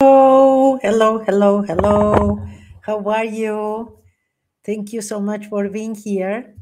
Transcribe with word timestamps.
Hello, 0.00 0.78
hello, 0.82 1.18
hello, 1.26 1.62
hello. 1.62 2.38
How 2.86 2.98
are 3.10 3.24
you? 3.24 3.98
Thank 4.64 4.92
you 4.92 5.02
so 5.02 5.20
much 5.20 5.46
for 5.46 5.68
being 5.68 5.94
here. 5.96 6.54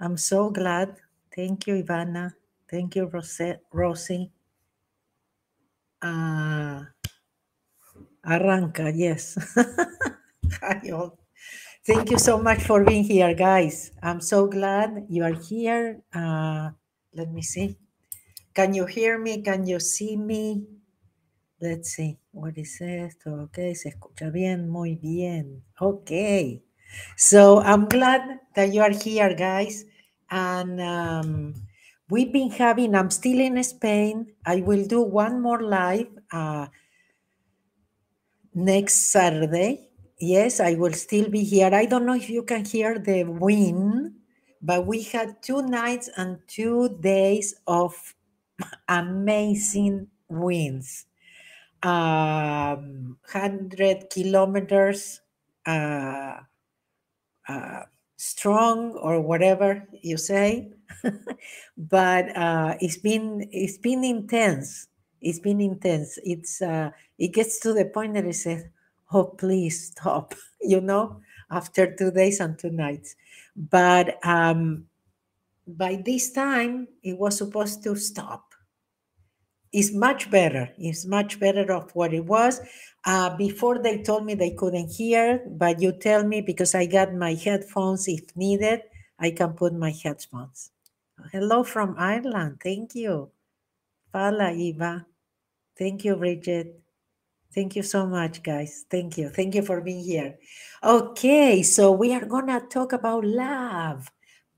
I'm 0.00 0.16
so 0.16 0.50
glad. 0.50 0.96
Thank 1.34 1.66
you, 1.66 1.82
Ivana. 1.82 2.34
Thank 2.70 2.96
you, 2.96 3.06
Rose- 3.06 3.58
Rosie. 3.72 4.30
Uh, 6.02 6.84
arranca, 8.24 8.90
yes. 8.94 9.36
Hi, 10.62 10.80
all. 10.92 11.18
Thank 11.86 12.10
you 12.10 12.18
so 12.18 12.38
much 12.38 12.62
for 12.64 12.84
being 12.84 13.04
here, 13.04 13.34
guys. 13.34 13.92
I'm 14.02 14.20
so 14.20 14.46
glad 14.48 15.06
you 15.10 15.24
are 15.24 15.34
here. 15.34 16.02
Uh, 16.14 16.70
let 17.14 17.32
me 17.32 17.42
see. 17.42 17.76
Can 18.54 18.74
you 18.74 18.86
hear 18.86 19.18
me? 19.18 19.42
Can 19.42 19.66
you 19.66 19.80
see 19.80 20.16
me? 20.16 20.64
Let's 21.60 21.90
see. 21.90 22.18
What 22.32 22.56
is 22.56 22.80
esto? 22.80 23.42
Ok, 23.42 23.58
se 23.74 23.90
escucha 23.90 24.30
bien, 24.30 24.66
muy 24.66 24.96
bien. 24.96 25.62
Okay. 25.78 26.64
So 27.16 27.60
I'm 27.60 27.86
glad 27.86 28.40
that 28.54 28.72
you 28.72 28.80
are 28.80 28.94
here, 28.94 29.34
guys. 29.34 29.84
And 30.30 30.80
um, 30.80 31.54
we've 32.08 32.32
been 32.32 32.50
having, 32.50 32.94
I'm 32.94 33.10
still 33.10 33.40
in 33.40 33.62
Spain. 33.62 34.32
I 34.46 34.62
will 34.62 34.86
do 34.86 35.02
one 35.02 35.42
more 35.42 35.60
live 35.60 36.08
uh, 36.32 36.68
next 38.54 39.12
Saturday. 39.12 39.90
Yes, 40.18 40.60
I 40.60 40.74
will 40.76 40.94
still 40.94 41.28
be 41.28 41.44
here. 41.44 41.74
I 41.74 41.84
don't 41.84 42.06
know 42.06 42.14
if 42.16 42.30
you 42.30 42.42
can 42.42 42.64
hear 42.64 42.98
the 42.98 43.24
wind, 43.24 44.14
but 44.62 44.86
we 44.86 45.02
had 45.02 45.42
two 45.42 45.60
nights 45.60 46.08
and 46.16 46.38
two 46.46 46.96
days 47.00 47.54
of 47.66 47.94
amazing 48.88 50.08
winds. 50.28 51.04
Um, 51.82 53.16
100 53.32 54.10
kilometers. 54.10 55.20
Uh, 55.66 56.40
uh, 57.48 57.82
strong 58.16 58.92
or 59.00 59.20
whatever 59.20 59.88
you 60.02 60.16
say. 60.16 60.70
But 61.76 62.36
uh, 62.36 62.76
it's 62.80 62.98
been 62.98 63.48
it's 63.50 63.78
been 63.78 64.04
intense. 64.04 64.88
It's 65.20 65.38
been 65.40 65.60
intense. 65.60 66.18
It's 66.22 66.60
uh, 66.60 66.90
it 67.18 67.28
gets 67.32 67.58
to 67.60 67.72
the 67.72 67.86
point 67.86 68.14
that 68.14 68.26
it 68.26 68.36
says 68.36 68.64
oh 69.12 69.24
please 69.24 69.88
stop 69.88 70.34
you 70.60 70.80
know 70.80 71.20
after 71.50 71.96
two 71.96 72.10
days 72.10 72.40
and 72.40 72.58
two 72.58 72.70
nights. 72.70 73.16
But 73.56 74.24
um, 74.24 74.84
by 75.66 76.02
this 76.04 76.30
time 76.32 76.88
it 77.02 77.18
was 77.18 77.38
supposed 77.38 77.82
to 77.84 77.96
stop 77.96 78.49
it's 79.72 79.92
much 79.92 80.30
better. 80.30 80.70
It's 80.78 81.06
much 81.06 81.38
better 81.38 81.72
of 81.72 81.90
what 81.94 82.12
it 82.12 82.24
was. 82.24 82.60
Uh, 83.04 83.36
before 83.36 83.78
they 83.78 84.02
told 84.02 84.24
me 84.24 84.34
they 84.34 84.50
couldn't 84.50 84.88
hear, 84.88 85.42
but 85.48 85.80
you 85.80 85.92
tell 85.92 86.24
me 86.24 86.40
because 86.40 86.74
I 86.74 86.86
got 86.86 87.14
my 87.14 87.34
headphones 87.34 88.08
if 88.08 88.36
needed, 88.36 88.82
I 89.18 89.30
can 89.30 89.52
put 89.52 89.72
my 89.74 89.90
headphones. 89.90 90.70
Hello 91.32 91.62
from 91.62 91.94
Ireland. 91.98 92.58
Thank 92.62 92.94
you. 92.94 93.30
Fala, 94.12 94.52
Eva. 94.52 95.06
Thank 95.78 96.04
you, 96.04 96.16
Bridget. 96.16 96.80
Thank 97.52 97.76
you 97.76 97.82
so 97.82 98.06
much, 98.06 98.42
guys. 98.42 98.84
Thank 98.90 99.18
you. 99.18 99.28
Thank 99.28 99.54
you 99.54 99.62
for 99.62 99.80
being 99.80 100.04
here. 100.04 100.38
Okay, 100.82 101.62
so 101.62 101.92
we 101.92 102.14
are 102.14 102.24
going 102.24 102.46
to 102.46 102.60
talk 102.60 102.92
about 102.92 103.24
love. 103.24 104.10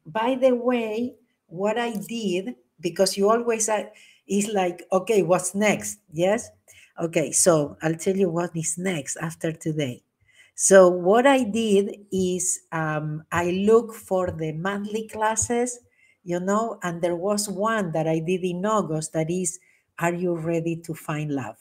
By 0.04 0.36
the 0.40 0.52
way, 0.54 1.14
what 1.46 1.78
I 1.78 1.94
did, 1.94 2.56
because 2.80 3.16
you 3.16 3.30
always 3.30 3.68
are, 3.68 3.90
is 4.32 4.48
like, 4.48 4.84
okay, 4.90 5.22
what's 5.22 5.54
next? 5.54 5.98
Yes? 6.12 6.48
Okay, 7.00 7.32
so 7.32 7.76
I'll 7.82 7.94
tell 7.94 8.16
you 8.16 8.30
what 8.30 8.56
is 8.56 8.78
next 8.78 9.16
after 9.16 9.52
today. 9.52 10.02
So, 10.54 10.88
what 10.88 11.26
I 11.26 11.44
did 11.44 12.06
is 12.12 12.60
um, 12.72 13.24
I 13.32 13.50
look 13.50 13.94
for 13.94 14.30
the 14.30 14.52
monthly 14.52 15.08
classes, 15.08 15.80
you 16.24 16.40
know, 16.40 16.78
and 16.82 17.00
there 17.00 17.16
was 17.16 17.48
one 17.48 17.92
that 17.92 18.06
I 18.06 18.18
did 18.20 18.44
in 18.44 18.64
August 18.64 19.12
that 19.14 19.30
is, 19.30 19.58
Are 19.98 20.12
you 20.12 20.36
ready 20.36 20.76
to 20.84 20.94
find 20.94 21.30
love? 21.30 21.56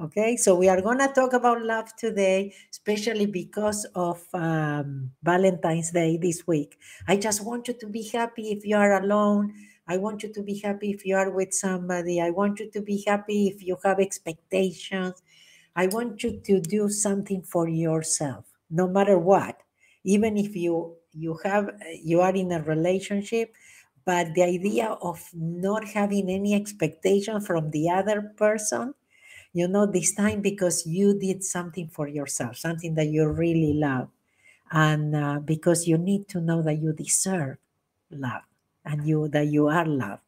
Okay, 0.00 0.36
so 0.36 0.54
we 0.54 0.68
are 0.68 0.80
going 0.80 0.98
to 0.98 1.08
talk 1.08 1.34
about 1.34 1.62
love 1.62 1.94
today, 1.96 2.54
especially 2.70 3.26
because 3.26 3.84
of 3.94 4.22
um, 4.32 5.10
Valentine's 5.22 5.90
Day 5.90 6.16
this 6.16 6.46
week. 6.46 6.78
I 7.06 7.16
just 7.16 7.44
want 7.44 7.68
you 7.68 7.74
to 7.74 7.86
be 7.86 8.08
happy 8.08 8.50
if 8.50 8.64
you 8.64 8.76
are 8.76 9.02
alone. 9.02 9.52
I 9.90 9.96
want 9.96 10.22
you 10.22 10.32
to 10.32 10.42
be 10.42 10.60
happy 10.60 10.90
if 10.92 11.04
you 11.04 11.16
are 11.16 11.30
with 11.30 11.52
somebody. 11.52 12.20
I 12.20 12.30
want 12.30 12.60
you 12.60 12.70
to 12.70 12.80
be 12.80 13.02
happy 13.06 13.48
if 13.48 13.60
you 13.60 13.76
have 13.84 13.98
expectations. 13.98 15.20
I 15.74 15.88
want 15.88 16.22
you 16.22 16.40
to 16.46 16.60
do 16.60 16.88
something 16.88 17.42
for 17.42 17.68
yourself, 17.68 18.44
no 18.70 18.86
matter 18.86 19.18
what. 19.18 19.56
Even 20.04 20.36
if 20.36 20.54
you 20.54 20.94
you 21.12 21.40
have 21.44 21.70
you 22.02 22.20
are 22.20 22.34
in 22.34 22.52
a 22.52 22.62
relationship, 22.62 23.52
but 24.04 24.32
the 24.34 24.44
idea 24.44 24.86
of 25.10 25.18
not 25.34 25.84
having 25.84 26.30
any 26.30 26.54
expectation 26.54 27.40
from 27.40 27.70
the 27.72 27.90
other 27.90 28.32
person 28.36 28.94
you 29.52 29.66
know 29.66 29.86
this 29.86 30.14
time 30.14 30.40
because 30.40 30.86
you 30.86 31.18
did 31.18 31.42
something 31.42 31.88
for 31.88 32.06
yourself 32.08 32.56
something 32.56 32.94
that 32.94 33.08
you 33.08 33.26
really 33.28 33.74
love 33.74 34.08
and 34.70 35.16
uh, 35.16 35.40
because 35.40 35.88
you 35.88 35.98
need 35.98 36.28
to 36.28 36.40
know 36.40 36.62
that 36.62 36.78
you 36.78 36.92
deserve 36.92 37.56
love 38.10 38.42
and 38.84 39.06
you 39.06 39.28
that 39.28 39.46
you 39.46 39.68
are 39.68 39.86
loved. 39.86 40.22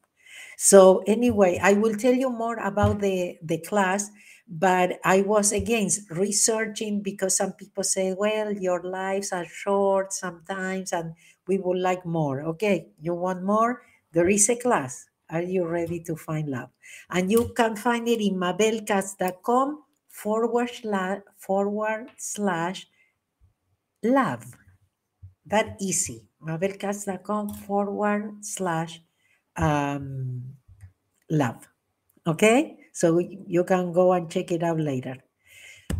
So 0.57 1.03
anyway 1.07 1.59
i 1.61 1.73
will 1.73 1.95
tell 1.95 2.13
you 2.13 2.29
more 2.29 2.57
about 2.57 2.99
the 2.99 3.37
the 3.41 3.57
class 3.59 4.09
but 4.47 4.99
i 5.03 5.21
was 5.21 5.51
against 5.51 6.09
researching 6.11 7.01
because 7.01 7.37
some 7.37 7.53
people 7.53 7.83
say 7.83 8.13
well 8.13 8.51
your 8.51 8.83
lives 8.83 9.31
are 9.31 9.45
short 9.45 10.13
sometimes 10.13 10.91
and 10.93 11.13
we 11.47 11.57
would 11.57 11.79
like 11.79 12.05
more. 12.05 12.41
Okay 12.41 12.87
you 13.01 13.13
want 13.13 13.43
more? 13.43 13.81
There 14.11 14.29
is 14.29 14.49
a 14.49 14.55
class. 14.55 15.05
Are 15.29 15.41
you 15.41 15.65
ready 15.65 15.99
to 16.01 16.15
find 16.15 16.47
love? 16.47 16.69
And 17.09 17.31
you 17.31 17.51
can 17.55 17.75
find 17.75 18.07
it 18.07 18.21
in 18.21 18.35
mabelkatz.com 18.35 19.83
forward 20.09 20.69
slash 20.69 21.21
forward 21.37 22.11
slash 22.17 22.85
love. 24.03 24.45
That 25.45 25.75
easy 25.81 26.23
mabelkatz.com 26.45 27.53
forward 27.53 28.33
slash 28.41 29.01
um, 29.57 30.43
love 31.29 31.67
okay 32.27 32.77
so 32.91 33.19
you 33.19 33.63
can 33.63 33.91
go 33.91 34.13
and 34.13 34.29
check 34.29 34.51
it 34.51 34.63
out 34.63 34.79
later 34.79 35.15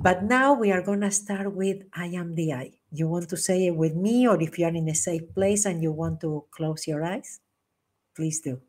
but 0.01 0.23
now 0.23 0.53
we 0.53 0.71
are 0.71 0.81
going 0.81 1.01
to 1.01 1.11
start 1.11 1.53
with 1.53 1.77
i 1.93 2.05
am 2.05 2.35
the 2.35 2.53
i 2.53 2.71
you 2.91 3.07
want 3.07 3.27
to 3.27 3.37
say 3.37 3.67
it 3.67 3.75
with 3.75 3.95
me 3.95 4.27
or 4.27 4.41
if 4.41 4.57
you 4.57 4.65
are 4.65 4.75
in 4.75 4.89
a 4.89 4.95
safe 4.95 5.33
place 5.33 5.65
and 5.65 5.81
you 5.81 5.91
want 5.91 6.19
to 6.19 6.43
close 6.51 6.87
your 6.87 7.03
eyes 7.03 7.39
please 8.15 8.39
do 8.41 8.61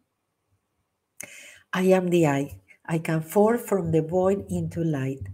I 1.75 1.83
am 1.91 2.09
the 2.09 2.29
I. 2.29 2.61
I 2.87 2.99
can 2.99 3.21
fall 3.21 3.59
from 3.59 3.91
the 3.91 4.01
void 4.01 4.47
into 4.49 4.85
light. 4.85 5.27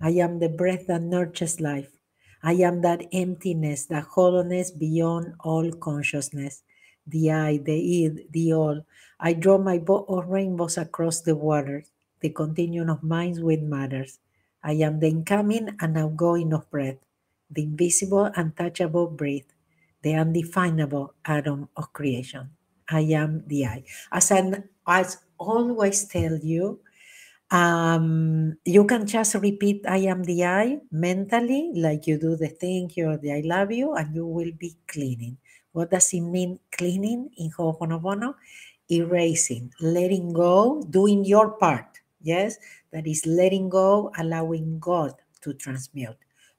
I 0.00 0.10
am 0.10 0.38
the 0.38 0.48
breath 0.48 0.86
that 0.86 1.02
nurtures 1.02 1.60
life. 1.60 1.97
I 2.42 2.54
am 2.54 2.82
that 2.82 3.02
emptiness, 3.12 3.86
that 3.86 4.04
hollowness 4.04 4.70
beyond 4.70 5.34
all 5.40 5.70
consciousness. 5.72 6.62
The 7.06 7.32
I, 7.32 7.56
the 7.58 8.04
id, 8.04 8.26
the 8.30 8.52
all. 8.52 8.84
I 9.18 9.32
draw 9.32 9.58
my 9.58 9.78
bow 9.78 10.04
of 10.08 10.28
rainbows 10.28 10.76
across 10.78 11.20
the 11.22 11.34
waters, 11.34 11.90
the 12.20 12.30
continuum 12.30 12.90
of 12.90 13.02
minds 13.02 13.40
with 13.40 13.60
matters. 13.62 14.18
I 14.62 14.72
am 14.72 15.00
the 15.00 15.08
incoming 15.08 15.76
and 15.80 15.96
outgoing 15.96 16.52
of 16.52 16.70
breath, 16.70 16.98
the 17.50 17.62
invisible, 17.62 18.30
untouchable 18.36 19.08
breath, 19.08 19.48
the 20.02 20.14
undefinable 20.14 21.14
atom 21.24 21.68
of 21.76 21.92
creation. 21.92 22.50
I 22.88 23.00
am 23.00 23.44
the 23.46 23.66
I. 23.66 23.84
As 24.12 24.30
an 24.30 24.68
as 24.86 25.18
always 25.38 26.04
tell 26.06 26.36
you, 26.38 26.80
um, 27.50 28.56
you 28.64 28.84
can 28.84 29.06
just 29.06 29.34
repeat 29.34 29.84
I 29.88 29.98
am 30.12 30.24
the 30.24 30.44
I 30.44 30.78
mentally, 30.92 31.72
like 31.74 32.06
you 32.06 32.18
do 32.18 32.36
the 32.36 32.48
thank 32.48 32.96
you 32.96 33.16
the 33.16 33.32
I 33.32 33.42
love 33.44 33.72
you, 33.72 33.94
and 33.94 34.14
you 34.14 34.26
will 34.26 34.52
be 34.58 34.76
cleaning. 34.86 35.38
What 35.72 35.90
does 35.90 36.12
it 36.12 36.20
mean 36.20 36.58
cleaning 36.72 37.30
in 37.38 37.50
Ho'oponopono? 37.50 38.34
Erasing, 38.90 39.72
letting 39.80 40.32
go, 40.32 40.82
doing 40.90 41.24
your 41.24 41.50
part. 41.58 42.00
Yes, 42.20 42.58
that 42.92 43.06
is 43.06 43.24
letting 43.26 43.68
go, 43.68 44.10
allowing 44.18 44.78
God 44.80 45.14
to 45.42 45.54
transmute, 45.54 46.16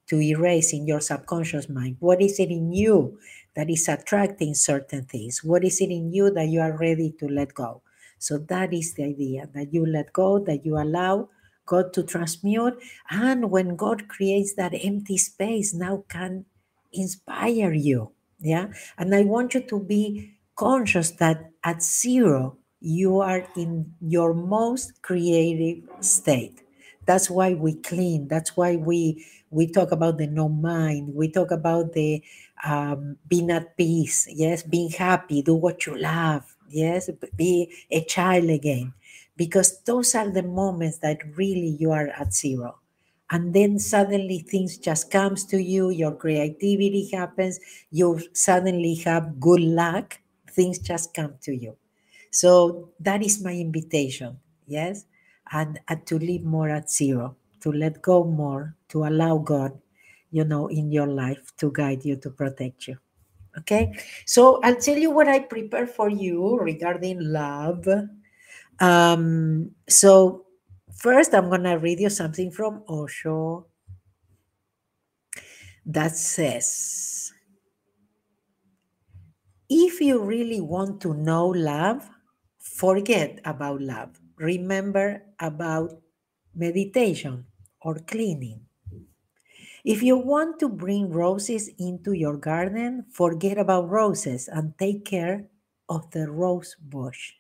to 0.08 0.22
erase 0.22 0.74
in 0.74 0.88
your 0.88 1.02
subconscious 1.02 1.70
mind. 1.70 1.98
What 2.00 2.22
is 2.22 2.40
it 2.40 2.50
in 2.50 2.72
you 2.72 3.20
that 3.56 3.70
is 3.70 3.88
attracting 3.88 4.54
certain 4.56 5.04
things? 5.06 5.44
What 5.44 5.64
is 5.66 5.82
it 5.82 5.90
in 5.90 6.14
you 6.14 6.32
that 6.32 6.48
you 6.48 6.62
are 6.62 6.78
ready 6.78 7.14
to 7.20 7.28
let 7.28 7.54
go? 7.54 7.82
So 8.20 8.38
that 8.38 8.74
is 8.74 8.94
the 8.94 9.06
idea 9.06 9.50
that 9.54 9.74
you 9.74 9.86
let 9.86 10.14
go, 10.14 10.40
that 10.40 10.66
you 10.66 10.78
allow 10.78 11.30
God 11.66 11.94
to 11.94 12.04
transmute. 12.04 12.82
And 13.10 13.50
when 13.50 13.76
God 13.76 14.08
creates 14.08 14.54
that 14.56 14.74
empty 14.74 15.18
space, 15.18 15.74
now 15.74 16.04
can 16.10 16.46
inspire 16.94 17.74
you. 17.74 18.12
Yeah. 18.40 18.68
And 18.98 19.14
I 19.14 19.24
want 19.24 19.54
you 19.54 19.62
to 19.62 19.80
be 19.80 20.38
conscious 20.56 21.12
that 21.12 21.52
at 21.64 21.84
zero, 21.84 22.58
you 22.82 23.20
are 23.20 23.48
in 23.56 23.94
your 24.02 24.34
most 24.34 25.02
creative 25.02 25.84
state. 26.02 26.62
That's 27.06 27.30
why 27.30 27.54
we 27.54 27.76
clean. 27.76 28.28
That's 28.28 28.56
why 28.56 28.76
we 28.76 29.26
we 29.52 29.68
talk 29.68 29.92
about 29.92 30.18
the 30.18 30.28
no 30.28 30.48
mind. 30.48 31.14
We 31.16 31.32
talk 31.32 31.52
about 31.52 31.94
the 31.94 32.24
um, 32.64 33.18
being 33.28 33.50
at 33.52 33.76
peace. 33.78 34.28
Yes, 34.30 34.64
being 34.64 34.92
happy. 34.92 35.42
Do 35.42 35.56
what 35.56 35.86
you 35.86 35.98
love. 35.98 36.56
Yes, 36.70 37.10
be 37.36 37.72
a 37.92 38.04
child 38.06 38.50
again, 38.50 38.94
because 39.36 39.82
those 39.82 40.14
are 40.16 40.30
the 40.30 40.44
moments 40.44 41.00
that 41.00 41.20
really 41.36 41.76
you 41.80 41.92
are 41.92 42.08
at 42.10 42.34
zero. 42.34 42.78
And 43.32 43.54
then 43.54 43.78
suddenly 43.80 44.40
things 44.40 44.78
just 44.78 45.12
comes 45.12 45.46
to 45.48 45.58
you 45.62 45.90
your 45.90 46.14
creativity 46.16 47.10
happens 47.14 47.60
you 47.92 48.20
suddenly 48.34 48.96
have 49.06 49.40
good 49.40 49.60
luck 49.62 50.20
things 50.52 50.80
just 50.80 51.14
come 51.14 51.36
to 51.42 51.54
you. 51.56 51.78
So 52.32 52.90
that 53.00 53.22
is 53.24 53.42
my 53.44 53.54
invitation 53.54 54.40
yes? 54.68 55.06
And, 55.52 55.80
and 55.88 56.06
to 56.08 56.18
live 56.20 56.44
more 56.44 56.70
at 56.70 56.90
zero 56.90 57.36
to 57.62 57.72
let 57.72 58.02
go 58.02 58.24
more 58.24 58.76
to 58.90 59.04
allow 59.06 59.38
god 59.40 59.80
you 60.32 60.44
know 60.46 60.68
in 60.68 60.92
your 60.92 61.08
life 61.08 61.52
to 61.58 61.72
guide 61.74 62.06
you 62.06 62.16
to 62.18 62.30
protect 62.30 62.88
you 62.88 62.98
okay 63.60 63.94
so 64.26 64.60
i'll 64.64 64.76
tell 64.76 64.98
you 64.98 65.12
what 65.12 65.28
i 65.28 65.40
prepare 65.40 65.88
for 65.88 66.10
you 66.10 66.58
regarding 66.60 67.20
love 67.22 67.88
um 68.80 69.72
so 69.88 70.46
First, 71.00 71.34
I'm 71.34 71.48
to 71.64 71.80
read 71.80 72.02
you 72.02 72.10
something 72.10 72.52
from 72.52 72.84
Osho 72.90 73.68
that 75.86 76.16
says 76.16 77.32
If 79.70 80.02
you 80.02 80.20
really 80.22 80.60
want 80.60 81.00
to 81.02 81.14
know 81.14 81.48
love, 81.48 82.10
forget 82.58 83.40
about 83.46 83.80
love. 83.82 84.20
Remember 84.36 85.24
about 85.40 86.02
meditation 86.54 87.46
or 87.82 87.96
cleaning. 88.00 88.69
If 89.84 90.02
you 90.04 90.18
want 90.18 90.60
to 90.60 90.70
bring 90.70 91.10
roses 91.10 91.70
into 91.78 92.14
your 92.14 92.38
garden, 92.38 93.06
forget 93.12 93.58
about 93.58 93.90
roses 93.90 94.48
and 94.48 94.78
take 94.78 95.06
care 95.06 95.48
of 95.90 96.12
the 96.12 96.30
rose 96.32 96.76
bush. 96.82 97.34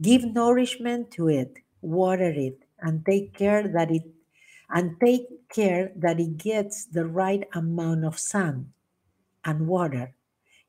Give 0.00 0.24
nourishment 0.24 1.10
to 1.12 1.28
it 1.28 1.58
water 1.82 2.30
it, 2.30 2.64
and 2.80 3.04
take 3.04 3.34
care 3.34 3.66
that 3.68 3.90
it 3.90 4.04
and 4.70 4.98
take 5.00 5.48
care 5.48 5.92
that 5.96 6.18
it 6.20 6.38
gets 6.38 6.84
the 6.86 7.04
right 7.04 7.46
amount 7.52 8.04
of 8.04 8.18
sun 8.18 8.72
and 9.44 9.68
water. 9.68 10.14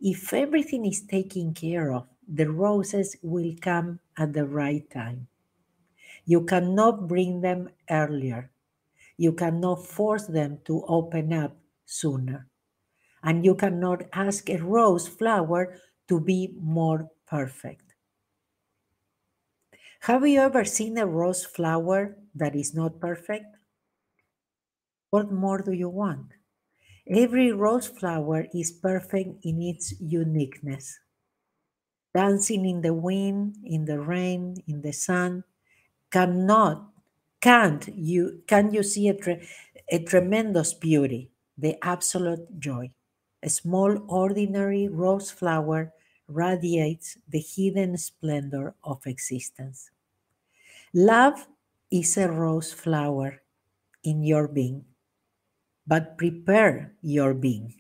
If 0.02 0.34
everything 0.34 0.86
is 0.86 1.02
taken 1.02 1.54
care 1.54 1.94
of, 1.94 2.08
the 2.28 2.52
roses 2.52 3.18
will 3.24 3.56
come 3.62 4.00
at 4.18 4.34
the 4.34 4.46
right 4.46 4.90
time. 4.90 5.28
You 6.26 6.44
cannot 6.46 7.08
bring 7.08 7.42
them 7.42 7.70
earlier. 7.90 8.52
You 9.18 9.34
cannot 9.34 9.86
force 9.86 10.28
them 10.28 10.60
to 10.66 10.84
open 10.88 11.34
up 11.34 11.56
sooner. 11.86 12.48
And 13.24 13.44
you 13.44 13.56
cannot 13.56 14.04
ask 14.14 14.50
a 14.50 14.58
rose 14.58 15.08
flower 15.08 15.80
to 16.08 16.20
be 16.20 16.54
more 16.60 17.10
perfect. 17.28 17.96
Have 20.02 20.28
you 20.28 20.40
ever 20.40 20.66
seen 20.66 20.98
a 20.98 21.08
rose 21.08 21.46
flower 21.46 22.18
that 22.36 22.56
is 22.56 22.76
not 22.76 23.00
perfect? 23.00 23.46
What 25.10 25.32
more 25.32 25.62
do 25.62 25.72
you 25.72 25.90
want? 25.90 26.34
Every 27.08 27.52
rose 27.52 27.88
flower 27.88 28.46
is 28.54 28.72
perfect 28.72 29.46
in 29.46 29.62
its 29.62 29.94
uniqueness. 30.00 31.00
Dancing 32.14 32.66
in 32.66 32.82
the 32.82 32.94
wind, 32.94 33.58
in 33.64 33.86
the 33.86 34.00
rain, 34.00 34.58
in 34.68 34.82
the 34.82 34.94
sun, 34.94 35.44
cannot, 36.12 36.90
can't 37.46 37.88
you, 37.94 38.42
can 38.48 38.74
you 38.74 38.82
see 38.82 39.08
a, 39.08 39.14
tre- 39.14 39.48
a 39.92 40.00
tremendous 40.00 40.74
beauty, 40.74 41.30
the 41.56 41.78
absolute 41.86 42.58
joy? 42.58 42.90
A 43.44 43.50
small, 43.50 44.02
ordinary 44.08 44.88
rose 44.88 45.30
flower 45.30 45.94
radiates 46.28 47.20
the 47.30 47.38
hidden 47.38 48.00
splendor 48.00 48.74
of 48.84 49.06
existence. 49.06 49.92
Love 50.92 51.46
is 51.92 52.18
a 52.18 52.28
rose 52.28 52.74
flower 52.74 53.44
in 54.04 54.24
your 54.24 54.48
being, 54.48 54.84
but 55.86 56.18
prepare 56.18 56.94
your 57.04 57.36
being. 57.36 57.76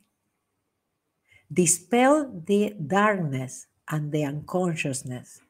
Dispel 1.51 2.43
the 2.45 2.75
darkness 2.85 3.65
and 3.89 4.11
the 4.11 4.25
unconsciousness. 4.25 5.41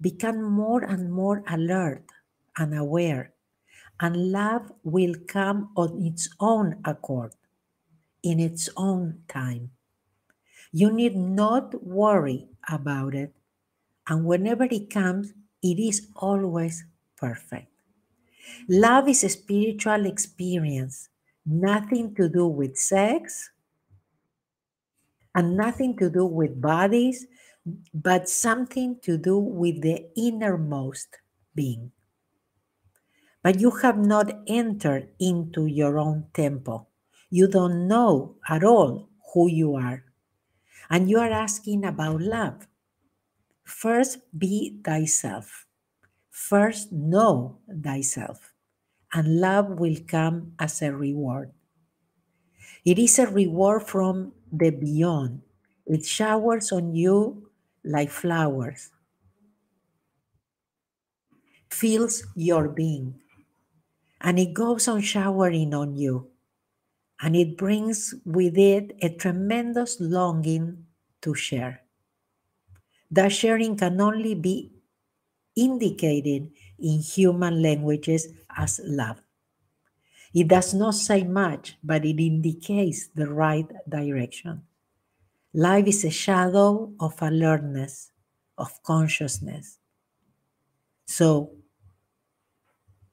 Become 0.00 0.42
more 0.42 0.82
and 0.82 1.12
more 1.12 1.44
alert 1.46 2.02
and 2.58 2.76
aware, 2.76 3.32
and 4.02 4.32
love 4.32 4.72
will 4.82 5.14
come 5.28 5.70
on 5.76 6.02
its 6.04 6.28
own 6.40 6.76
accord, 6.84 7.32
in 8.24 8.40
its 8.40 8.68
own 8.76 9.22
time. 9.28 9.70
You 10.72 10.90
need 10.90 11.14
not 11.16 11.80
worry 11.84 12.48
about 12.68 13.14
it, 13.14 13.32
and 14.08 14.24
whenever 14.24 14.64
it 14.64 14.90
comes, 14.90 15.32
it 15.62 15.78
is 15.78 16.08
always 16.16 16.84
perfect. 17.16 17.68
Love 18.68 19.08
is 19.08 19.22
a 19.22 19.28
spiritual 19.28 20.04
experience, 20.06 21.08
nothing 21.46 22.12
to 22.16 22.28
do 22.28 22.46
with 22.48 22.76
sex 22.76 23.50
and 25.34 25.56
nothing 25.56 25.96
to 25.98 26.10
do 26.10 26.24
with 26.26 26.60
bodies, 26.60 27.26
but 27.94 28.28
something 28.28 28.98
to 29.02 29.16
do 29.16 29.38
with 29.38 29.80
the 29.80 30.10
innermost 30.16 31.08
being. 31.54 31.92
But 33.42 33.60
you 33.60 33.70
have 33.82 33.98
not 33.98 34.30
entered 34.46 35.08
into 35.18 35.66
your 35.66 35.98
own 35.98 36.26
temple. 36.32 36.88
You 37.30 37.48
don't 37.48 37.88
know 37.88 38.36
at 38.48 38.62
all 38.64 39.08
who 39.32 39.48
you 39.48 39.74
are. 39.74 40.04
And 40.90 41.10
you 41.10 41.18
are 41.18 41.30
asking 41.30 41.84
about 41.84 42.20
love. 42.20 42.68
First, 43.64 44.18
be 44.38 44.78
thyself. 44.84 45.66
First, 46.30 46.92
know 46.92 47.58
thyself, 47.68 48.52
and 49.12 49.40
love 49.40 49.78
will 49.78 49.96
come 50.06 50.52
as 50.58 50.82
a 50.82 50.92
reward. 50.92 51.52
It 52.84 52.98
is 52.98 53.18
a 53.18 53.26
reward 53.26 53.82
from 53.84 54.32
the 54.52 54.70
beyond. 54.70 55.42
It 55.86 56.04
showers 56.04 56.72
on 56.72 56.94
you 56.94 57.50
like 57.84 58.10
flowers, 58.10 58.90
fills 61.70 62.24
your 62.36 62.68
being, 62.68 63.20
and 64.22 64.38
it 64.38 64.54
goes 64.54 64.88
on 64.88 65.02
showering 65.02 65.74
on 65.74 65.96
you. 65.96 66.30
And 67.20 67.36
it 67.36 67.56
brings 67.56 68.14
with 68.24 68.58
it 68.58 68.96
a 69.02 69.10
tremendous 69.10 69.98
longing 70.00 70.86
to 71.22 71.34
share. 71.34 71.82
That 73.12 73.30
sharing 73.30 73.76
can 73.76 74.00
only 74.00 74.34
be 74.34 74.72
indicated 75.56 76.52
in 76.78 77.00
human 77.00 77.62
languages 77.62 78.28
as 78.56 78.80
love. 78.84 79.22
It 80.34 80.48
does 80.48 80.74
not 80.74 80.94
say 80.96 81.22
much, 81.22 81.78
but 81.84 82.04
it 82.04 82.20
indicates 82.20 83.06
the 83.06 83.28
right 83.32 83.70
direction. 83.88 84.62
Life 85.54 85.86
is 85.88 86.04
a 86.04 86.10
shadow 86.10 86.92
of 87.00 87.22
alertness, 87.22 88.12
of 88.58 88.82
consciousness. 88.82 89.78
So, 91.06 91.52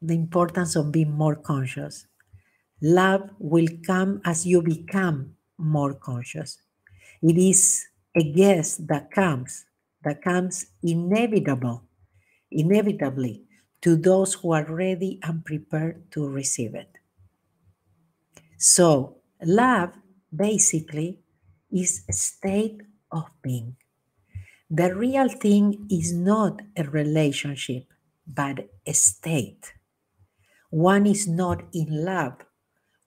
the 0.01 0.13
importance 0.15 0.75
of 0.75 0.91
being 0.91 1.11
more 1.11 1.35
conscious. 1.35 2.07
Love 2.81 3.29
will 3.39 3.67
come 3.85 4.21
as 4.25 4.45
you 4.45 4.61
become 4.61 5.35
more 5.57 5.93
conscious. 5.93 6.61
It 7.21 7.37
is 7.37 7.85
a 8.15 8.23
guest 8.23 8.87
that 8.87 9.11
comes, 9.11 9.65
that 10.03 10.21
comes 10.21 10.67
inevitable 10.81 11.83
inevitably 12.51 13.43
to 13.81 13.95
those 13.95 14.33
who 14.35 14.51
are 14.53 14.65
ready 14.65 15.19
and 15.23 15.45
prepared 15.45 16.11
to 16.11 16.27
receive 16.27 16.75
it. 16.75 16.89
So, 18.57 19.17
love 19.41 19.93
basically 20.35 21.19
is 21.71 22.03
a 22.09 22.13
state 22.13 22.81
of 23.11 23.25
being. 23.41 23.75
The 24.69 24.95
real 24.95 25.29
thing 25.29 25.87
is 25.89 26.13
not 26.13 26.61
a 26.77 26.83
relationship, 26.83 27.87
but 28.27 28.69
a 28.85 28.93
state. 28.93 29.73
One 30.69 31.07
is 31.07 31.27
not 31.27 31.63
in 31.73 31.87
love, 32.05 32.45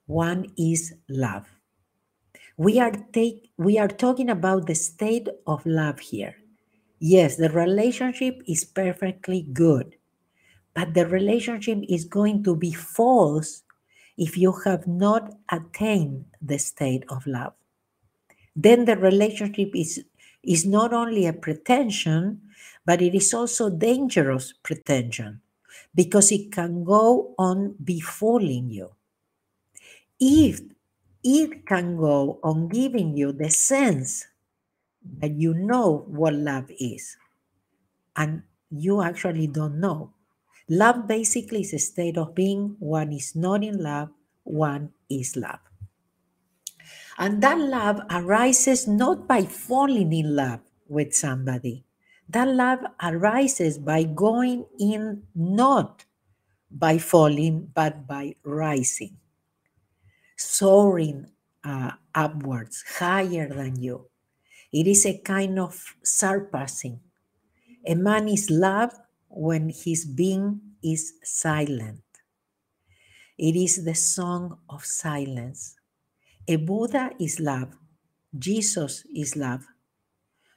one 0.07 0.53
is 0.59 0.95
love. 1.09 1.47
We 2.57 2.81
are, 2.81 2.93
take, 3.13 3.51
we 3.57 3.79
are 3.79 3.89
talking 3.89 4.31
about 4.31 4.67
the 4.67 4.75
state 4.75 5.29
of 5.47 5.65
love 5.65 6.01
here. 6.01 6.37
Yes, 6.99 7.37
the 7.37 7.51
relationship 7.51 8.43
is 8.47 8.65
perfectly 8.65 9.47
good, 9.53 9.97
but 10.75 10.95
the 10.95 11.07
relationship 11.07 11.79
is 11.89 12.05
going 12.05 12.43
to 12.45 12.57
be 12.57 12.73
false 12.73 13.63
if 14.17 14.37
you 14.37 14.53
have 14.65 14.87
not 14.87 15.33
attained 15.51 16.25
the 16.41 16.59
state 16.59 17.05
of 17.09 17.27
love. 17.27 17.53
Then 18.55 18.85
the 18.85 18.97
relationship 18.97 19.71
is, 19.75 20.05
is 20.43 20.67
not 20.67 20.93
only 20.93 21.27
a 21.27 21.33
pretension, 21.33 22.41
but 22.85 23.01
it 23.01 23.15
is 23.15 23.33
also 23.33 23.71
dangerous 23.71 24.53
pretension. 24.63 25.41
Because 25.95 26.33
it 26.33 26.53
can 26.53 26.85
go 26.85 27.35
on 27.39 27.75
befalling 27.83 28.71
you. 28.71 28.91
If 30.21 30.61
it 31.23 31.67
can 31.67 31.97
go 31.97 32.41
on 32.43 32.69
giving 32.69 33.17
you 33.17 33.33
the 33.33 33.51
sense 33.51 34.27
that 35.19 35.33
you 35.33 35.55
know 35.55 36.05
what 36.07 36.35
love 36.35 36.71
is, 36.79 37.17
and 38.17 38.43
you 38.71 39.03
actually 39.03 39.47
don't 39.47 39.81
know. 39.81 40.13
Love 40.69 41.07
basically 41.07 41.61
is 41.61 41.73
a 41.75 41.79
state 41.79 42.17
of 42.17 42.35
being. 42.35 42.77
One 42.79 43.13
is 43.13 43.35
not 43.35 43.65
in 43.65 43.83
love, 43.83 44.11
one 44.45 44.91
is 45.11 45.37
love. 45.37 45.59
And 47.19 47.43
that 47.43 47.59
love 47.59 48.01
arises 48.11 48.89
not 48.89 49.29
by 49.29 49.45
falling 49.45 50.13
in 50.13 50.35
love 50.35 50.61
with 50.89 51.15
somebody. 51.15 51.85
That 52.33 52.49
love 52.49 52.81
arises 53.03 53.77
by 53.77 54.05
going 54.05 54.65
in 54.81 55.25
not 55.35 56.07
by 56.71 56.97
falling, 56.97 57.69
but 57.75 58.07
by 58.07 58.37
rising, 58.43 59.19
soaring 60.37 61.27
uh, 61.63 61.93
upwards, 62.15 62.85
higher 62.97 63.53
than 63.53 63.77
you. 63.77 64.09
It 64.73 64.87
is 64.87 65.05
a 65.05 65.19
kind 65.19 65.59
of 65.59 65.77
surpassing. 66.03 67.01
A 67.87 67.95
man 67.95 68.29
is 68.29 68.49
loved 68.49 68.97
when 69.29 69.69
his 69.69 70.07
being 70.07 70.61
is 70.83 71.13
silent. 71.23 72.01
It 73.37 73.57
is 73.57 73.85
the 73.85 73.95
song 73.95 74.57
of 74.71 74.87
silence. 74.87 75.77
A 76.49 76.57
Buddha 76.57 77.11
is 77.21 77.41
love. 77.41 77.77
Jesus 78.39 79.05
is 79.15 79.37
love. 79.37 79.67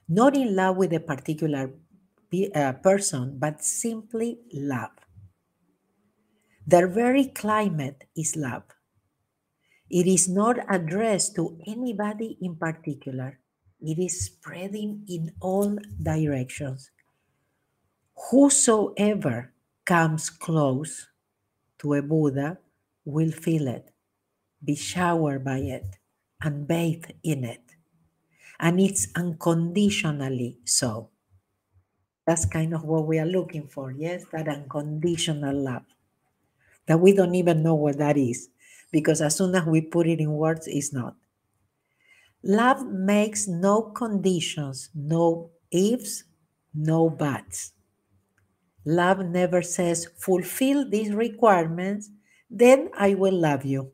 Not 0.08 0.36
in 0.36 0.54
love 0.54 0.76
with 0.76 0.92
a 0.92 1.00
particular 1.00 1.72
uh, 2.54 2.72
person, 2.74 3.38
but 3.38 3.64
simply 3.64 4.38
love. 4.52 4.90
Their 6.66 6.88
very 6.88 7.26
climate 7.26 8.04
is 8.16 8.36
love. 8.36 8.64
It 9.90 10.06
is 10.06 10.28
not 10.28 10.58
addressed 10.68 11.36
to 11.36 11.58
anybody 11.66 12.38
in 12.40 12.56
particular. 12.56 13.38
It 13.80 13.98
is 13.98 14.26
spreading 14.26 15.04
in 15.08 15.32
all 15.40 15.78
directions. 16.02 16.90
Whosoever 18.30 19.52
comes 19.84 20.30
close 20.30 21.06
to 21.78 21.94
a 21.94 22.02
Buddha 22.02 22.58
will 23.04 23.30
feel 23.30 23.68
it, 23.68 23.92
be 24.64 24.74
showered 24.74 25.44
by 25.44 25.58
it, 25.58 25.98
and 26.42 26.66
bathe 26.66 27.04
in 27.22 27.44
it. 27.44 27.65
And 28.60 28.80
it's 28.80 29.08
unconditionally 29.14 30.58
so. 30.64 31.10
That's 32.26 32.44
kind 32.44 32.74
of 32.74 32.84
what 32.84 33.06
we 33.06 33.18
are 33.18 33.24
looking 33.24 33.68
for, 33.68 33.90
yes? 33.90 34.26
That 34.30 34.48
unconditional 34.48 35.56
love. 35.58 35.84
That 36.86 37.00
we 37.00 37.12
don't 37.12 37.34
even 37.34 37.62
know 37.62 37.74
what 37.74 37.98
that 37.98 38.16
is, 38.16 38.48
because 38.90 39.20
as 39.20 39.36
soon 39.36 39.54
as 39.54 39.66
we 39.66 39.82
put 39.82 40.06
it 40.06 40.20
in 40.20 40.32
words, 40.32 40.66
it's 40.66 40.90
not. 40.90 41.14
Love 42.44 42.86
makes 42.86 43.46
no 43.46 43.82
conditions, 43.82 44.88
no 44.94 45.50
ifs, 45.70 46.24
no 46.72 47.10
buts. 47.10 47.74
Love 48.86 49.18
never 49.26 49.60
says, 49.60 50.06
fulfill 50.16 50.88
these 50.88 51.12
requirements, 51.12 52.08
then 52.48 52.88
I 52.96 53.12
will 53.12 53.34
love 53.38 53.66
you. 53.66 53.92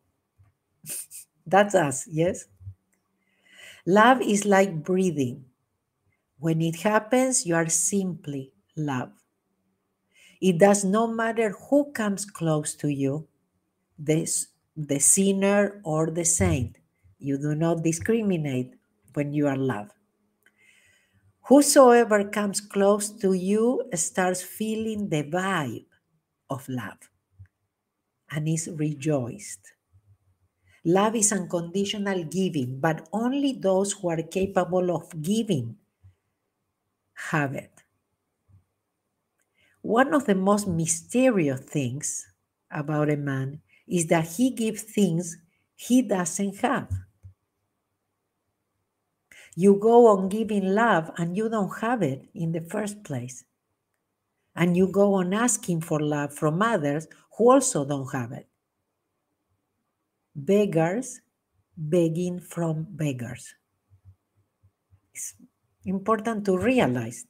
That's 1.46 1.74
us, 1.74 2.06
yes? 2.08 2.46
Love 3.86 4.22
is 4.22 4.44
like 4.44 4.84
breathing. 4.84 5.44
When 6.38 6.62
it 6.62 6.76
happens, 6.82 7.44
you 7.46 7.54
are 7.56 7.68
simply 7.68 8.52
love. 8.76 9.10
It 10.40 10.58
does 10.58 10.84
not 10.84 11.14
matter 11.14 11.50
who 11.50 11.92
comes 11.92 12.24
close 12.24 12.74
to 12.76 12.88
you, 12.88 13.26
this, 13.98 14.48
the 14.76 14.98
sinner 14.98 15.80
or 15.84 16.10
the 16.10 16.24
saint. 16.24 16.76
You 17.18 17.38
do 17.38 17.54
not 17.54 17.82
discriminate 17.82 18.74
when 19.14 19.32
you 19.32 19.46
are 19.46 19.56
love. 19.56 19.90
Whosoever 21.42 22.24
comes 22.24 22.60
close 22.60 23.10
to 23.10 23.32
you 23.32 23.84
starts 23.94 24.42
feeling 24.42 25.08
the 25.08 25.24
vibe 25.24 25.86
of 26.48 26.68
love 26.68 26.98
and 28.30 28.48
is 28.48 28.70
rejoiced. 28.76 29.72
Love 30.84 31.14
is 31.16 31.32
unconditional 31.32 32.24
giving, 32.24 32.80
but 32.80 33.08
only 33.12 33.52
those 33.52 33.92
who 33.92 34.08
are 34.08 34.22
capable 34.22 34.94
of 34.94 35.22
giving 35.22 35.76
have 37.30 37.54
it. 37.54 37.82
One 39.82 40.14
of 40.14 40.26
the 40.26 40.34
most 40.34 40.66
mysterious 40.66 41.60
things 41.60 42.26
about 42.70 43.10
a 43.10 43.16
man 43.16 43.60
is 43.86 44.06
that 44.06 44.26
he 44.26 44.50
gives 44.50 44.82
things 44.82 45.38
he 45.74 46.02
doesn't 46.02 46.56
have. 46.58 46.90
You 49.54 49.76
go 49.76 50.06
on 50.06 50.28
giving 50.28 50.74
love 50.74 51.10
and 51.18 51.36
you 51.36 51.48
don't 51.48 51.80
have 51.80 52.02
it 52.02 52.28
in 52.34 52.52
the 52.52 52.60
first 52.62 53.04
place. 53.04 53.44
And 54.54 54.76
you 54.76 54.86
go 54.86 55.14
on 55.14 55.32
asking 55.34 55.82
for 55.82 56.00
love 56.00 56.32
from 56.34 56.62
others 56.62 57.06
who 57.36 57.50
also 57.50 57.84
don't 57.84 58.12
have 58.12 58.32
it. 58.32 58.48
Beggars 60.34 61.20
begging 61.76 62.40
from 62.40 62.86
beggars. 62.88 63.54
It's 65.12 65.34
important 65.84 66.44
to 66.46 66.56
realize. 66.56 67.26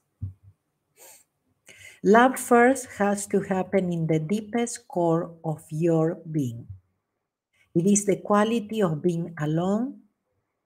Love 2.05 2.39
first 2.39 2.87
has 2.99 3.27
to 3.27 3.41
happen 3.43 3.93
in 3.93 4.07
the 4.07 4.19
deepest 4.19 4.87
core 4.87 5.35
of 5.45 5.63
your 5.71 6.19
being. 6.31 6.67
It 7.75 7.87
is 7.87 8.05
the 8.05 8.17
quality 8.17 8.83
of 8.83 9.03
being 9.03 9.35
alone, 9.39 10.03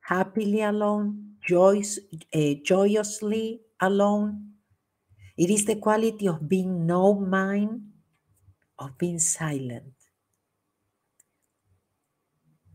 happily 0.01 0.61
alone, 0.61 1.37
joys, 1.41 1.99
uh, 2.35 2.55
joyously 2.65 3.61
alone. 3.81 4.53
It 5.37 5.51
is 5.51 5.65
the 5.65 5.77
quality 5.77 6.29
of 6.29 6.49
being 6.49 6.87
no 6.87 7.15
mind, 7.15 7.93
of 8.79 8.97
being 8.99 9.19
silent. 9.19 9.96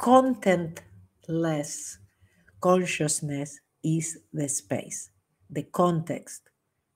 Contentless 0.01 1.97
consciousness 2.59 3.59
is 3.83 4.19
the 4.33 4.49
space, 4.49 5.11
the 5.49 5.63
context 5.63 6.41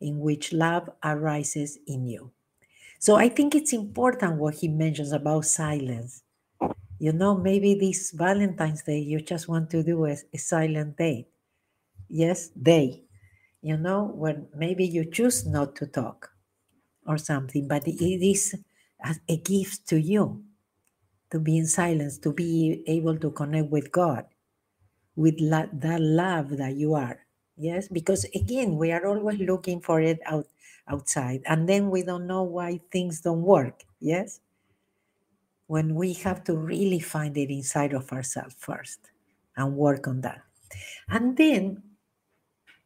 in 0.02 0.20
which 0.20 0.52
love 0.54 0.90
arises 1.04 1.78
in 1.88 2.08
you. 2.08 2.32
So 3.00 3.16
I 3.16 3.30
think 3.30 3.56
it's 3.56 3.74
important 3.74 4.38
what 4.40 4.56
he 4.56 4.68
mentions 4.70 5.12
about 5.14 5.46
silence. 5.46 6.24
You 7.00 7.14
know, 7.14 7.36
maybe 7.38 7.76
this 7.76 8.12
Valentine's 8.12 8.84
Day, 8.84 9.00
you 9.00 9.22
just 9.22 9.48
want 9.50 9.70
to 9.72 9.84
do 9.84 10.06
a, 10.06 10.18
a 10.34 10.38
silent 10.38 10.98
date 10.98 11.28
yes 12.10 12.50
day. 12.50 13.04
you 13.62 13.78
know 13.78 14.06
when 14.16 14.48
maybe 14.56 14.86
you 14.86 15.06
choose 15.06 15.46
not 15.46 15.76
to 15.76 15.86
talk 15.88 16.32
or 17.08 17.18
something 17.18 17.68
but 17.68 17.88
it 17.88 18.02
is 18.04 18.56
a 19.30 19.38
gift 19.38 19.88
to 19.88 19.98
you 20.00 20.44
to 21.32 21.40
be 21.40 21.58
in 21.58 21.68
silence 21.68 22.18
to 22.20 22.32
be 22.32 22.84
able 22.88 23.18
to 23.18 23.32
connect 23.32 23.70
with 23.72 23.92
god 23.92 24.26
with 25.16 25.36
la- 25.40 25.72
that 25.74 26.02
love 26.02 26.58
that 26.58 26.76
you 26.76 26.94
are. 26.94 27.20
Yes? 27.58 27.88
Because 27.88 28.26
again 28.36 28.78
we 28.78 28.92
are 28.92 29.06
always 29.06 29.40
looking 29.40 29.80
for 29.82 30.02
it 30.02 30.20
out 30.26 30.48
outside 30.88 31.42
and 31.48 31.68
then 31.68 31.90
we 31.90 32.04
don't 32.04 32.28
know 32.28 32.44
why 32.44 32.80
things 32.92 33.22
don't 33.22 33.42
work. 33.42 33.84
Yes? 34.00 34.42
When 35.68 35.96
we 35.96 36.14
have 36.22 36.44
to 36.46 36.56
really 36.56 37.00
find 37.00 37.36
it 37.38 37.50
inside 37.50 37.94
of 37.94 38.12
ourselves 38.12 38.56
first 38.60 39.00
and 39.58 39.76
work 39.76 40.08
on 40.08 40.22
that. 40.22 40.42
And 41.10 41.38
then 41.38 41.82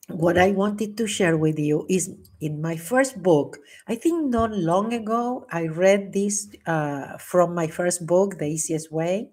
what 0.09 0.37
I 0.37 0.51
wanted 0.51 0.97
to 0.97 1.07
share 1.07 1.37
with 1.37 1.59
you 1.59 1.85
is 1.89 2.13
in 2.41 2.61
my 2.61 2.75
first 2.77 3.21
book. 3.21 3.59
I 3.87 3.95
think 3.95 4.29
not 4.29 4.51
long 4.51 4.93
ago, 4.93 5.45
I 5.51 5.67
read 5.67 6.13
this 6.13 6.49
uh, 6.65 7.17
from 7.17 7.53
my 7.55 7.67
first 7.67 8.05
book, 8.05 8.37
The 8.39 8.45
Easiest 8.47 8.91
Way. 8.91 9.31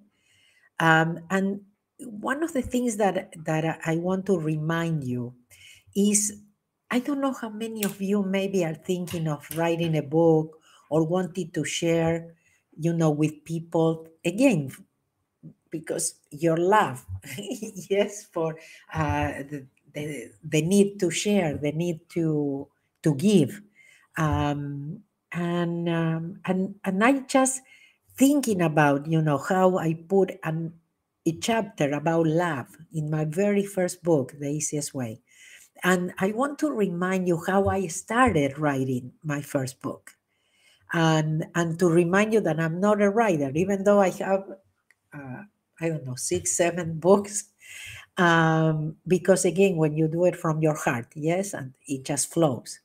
Um, 0.78 1.20
and 1.30 1.62
one 2.00 2.42
of 2.42 2.52
the 2.52 2.62
things 2.62 2.96
that, 2.98 3.32
that 3.44 3.80
I 3.86 3.96
want 3.96 4.26
to 4.26 4.38
remind 4.38 5.04
you 5.04 5.34
is 5.94 6.42
I 6.90 7.00
don't 7.00 7.20
know 7.20 7.32
how 7.32 7.48
many 7.48 7.84
of 7.84 8.00
you 8.00 8.22
maybe 8.22 8.64
are 8.64 8.74
thinking 8.74 9.28
of 9.28 9.48
writing 9.56 9.96
a 9.96 10.02
book 10.02 10.58
or 10.90 11.04
wanted 11.06 11.54
to 11.54 11.64
share, 11.64 12.34
you 12.78 12.92
know, 12.92 13.10
with 13.10 13.44
people. 13.44 14.06
Again, 14.24 14.70
because 15.70 16.14
your 16.30 16.56
love, 16.56 17.04
yes, 17.38 18.24
for 18.24 18.56
uh, 18.92 19.42
the, 19.50 19.66
the, 19.96 20.32
the 20.44 20.62
need 20.62 21.00
to 21.00 21.10
share, 21.10 21.56
the 21.58 21.72
need 21.72 22.00
to 22.10 22.68
to 23.04 23.14
give, 23.16 23.62
um, 24.18 25.02
and 25.32 25.88
um, 25.88 26.40
and 26.46 26.76
and 26.84 27.04
I 27.04 27.20
just 27.26 27.62
thinking 28.16 28.62
about 28.62 29.06
you 29.08 29.22
know 29.22 29.38
how 29.38 29.78
I 29.78 29.94
put 29.94 30.32
an 30.44 30.74
a 31.26 31.32
chapter 31.38 31.92
about 31.92 32.26
love 32.26 32.68
in 32.92 33.10
my 33.10 33.24
very 33.26 33.64
first 33.64 34.02
book, 34.04 34.34
The 34.40 34.48
Easiest 34.50 34.94
Way, 34.94 35.20
and 35.84 36.12
I 36.18 36.32
want 36.32 36.58
to 36.60 36.70
remind 36.72 37.28
you 37.28 37.42
how 37.46 37.68
I 37.68 37.88
started 37.88 38.58
writing 38.58 39.12
my 39.24 39.42
first 39.42 39.80
book. 39.82 40.12
and 40.92 41.46
and 41.54 41.78
to 41.78 41.88
remind 41.88 42.32
you 42.32 42.40
that 42.40 42.60
I'm 42.60 42.80
not 42.80 43.02
a 43.02 43.10
writer, 43.10 43.50
even 43.54 43.84
though 43.84 44.00
I 44.00 44.10
have 44.22 44.44
uh, 45.14 45.42
I 45.80 45.88
don't 45.88 46.06
know 46.06 46.14
six, 46.16 46.56
seven 46.56 46.98
books. 46.98 47.50
Um, 48.18 48.96
because 49.06 49.44
again, 49.44 49.76
when 49.76 49.96
you 49.96 50.08
do 50.08 50.24
it 50.24 50.36
from 50.36 50.62
your 50.62 50.74
heart, 50.74 51.08
yes, 51.14 51.52
and 51.52 51.74
it 51.86 52.04
just 52.04 52.32
flows. 52.32 52.80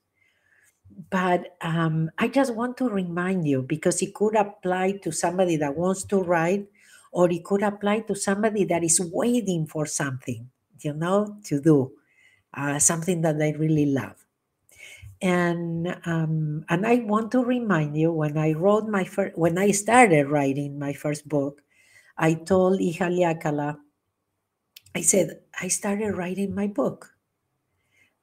But 1.10 1.56
um, 1.62 2.12
I 2.18 2.28
just 2.28 2.54
want 2.54 2.78
to 2.78 2.90
remind 2.90 3.48
you 3.48 3.62
because 3.64 4.02
it 4.02 4.14
could 4.14 4.36
apply 4.36 5.00
to 5.04 5.12
somebody 5.12 5.56
that 5.58 5.76
wants 5.76 6.04
to 6.06 6.18
write, 6.22 6.68
or 7.12 7.32
it 7.32 7.44
could 7.46 7.64
apply 7.64 8.02
to 8.02 8.16
somebody 8.16 8.66
that 8.66 8.84
is 8.84 9.00
waiting 9.00 9.68
for 9.68 9.86
something, 9.86 10.50
you 10.82 10.94
know, 10.94 11.38
to 11.46 11.62
do 11.62 11.94
uh, 12.54 12.78
something 12.80 13.22
that 13.22 13.40
they 13.40 13.54
really 13.54 13.86
love 13.86 14.22
and 15.22 15.88
um, 16.06 16.66
and 16.70 16.86
I 16.86 16.96
want 17.06 17.32
to 17.32 17.44
remind 17.44 17.96
you 17.96 18.12
when 18.12 18.38
I 18.38 18.54
wrote 18.54 18.88
my 18.88 19.04
first 19.04 19.38
when 19.38 19.58
I 19.58 19.72
started 19.72 20.28
writing 20.28 20.80
my 20.80 20.94
first 20.94 21.30
book, 21.30 21.62
I 22.18 22.34
told 22.34 22.80
Ihaleakala, 22.80 23.78
I 24.96 25.02
said 25.02 25.40
I 25.60 25.68
started 25.68 26.18
writing 26.18 26.54
my 26.54 26.68
book, 26.68 27.16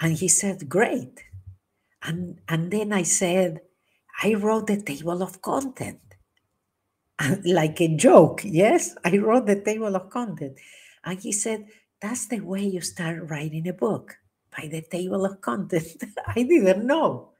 and 0.01 0.13
he 0.13 0.29
said 0.29 0.69
great, 0.69 1.25
and 2.03 2.41
and 2.49 2.71
then 2.71 2.93
I 2.93 3.03
said 3.03 3.61
I 4.23 4.35
wrote 4.35 4.67
the 4.67 4.81
table 4.81 5.23
of 5.23 5.41
content, 5.41 6.01
and 7.19 7.45
like 7.47 7.81
a 7.81 7.89
joke. 7.97 8.43
Yes, 8.45 8.97
I 9.05 9.17
wrote 9.19 9.47
the 9.47 9.61
table 9.61 9.97
of 9.97 10.11
content, 10.11 10.59
and 11.05 11.19
he 11.19 11.33
said 11.33 11.67
that's 12.01 12.29
the 12.29 12.41
way 12.41 12.63
you 12.63 12.81
start 12.81 13.29
writing 13.29 13.67
a 13.67 13.73
book 13.73 14.17
by 14.57 14.69
the 14.69 14.83
table 14.83 15.25
of 15.25 15.41
content. 15.41 16.05
I 16.27 16.43
didn't 16.43 16.87
know. 16.87 17.33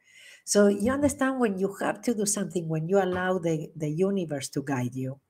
So 0.45 0.69
you 0.69 0.91
understand 0.91 1.41
when 1.41 1.59
you 1.59 1.77
have 1.81 2.01
to 2.03 2.15
do 2.15 2.25
something, 2.25 2.69
when 2.69 2.89
you 2.89 2.99
allow 2.99 3.39
the, 3.39 3.71
the 3.77 3.91
universe 3.91 4.49
to 4.51 4.63
guide 4.63 4.95
you, 4.95 5.21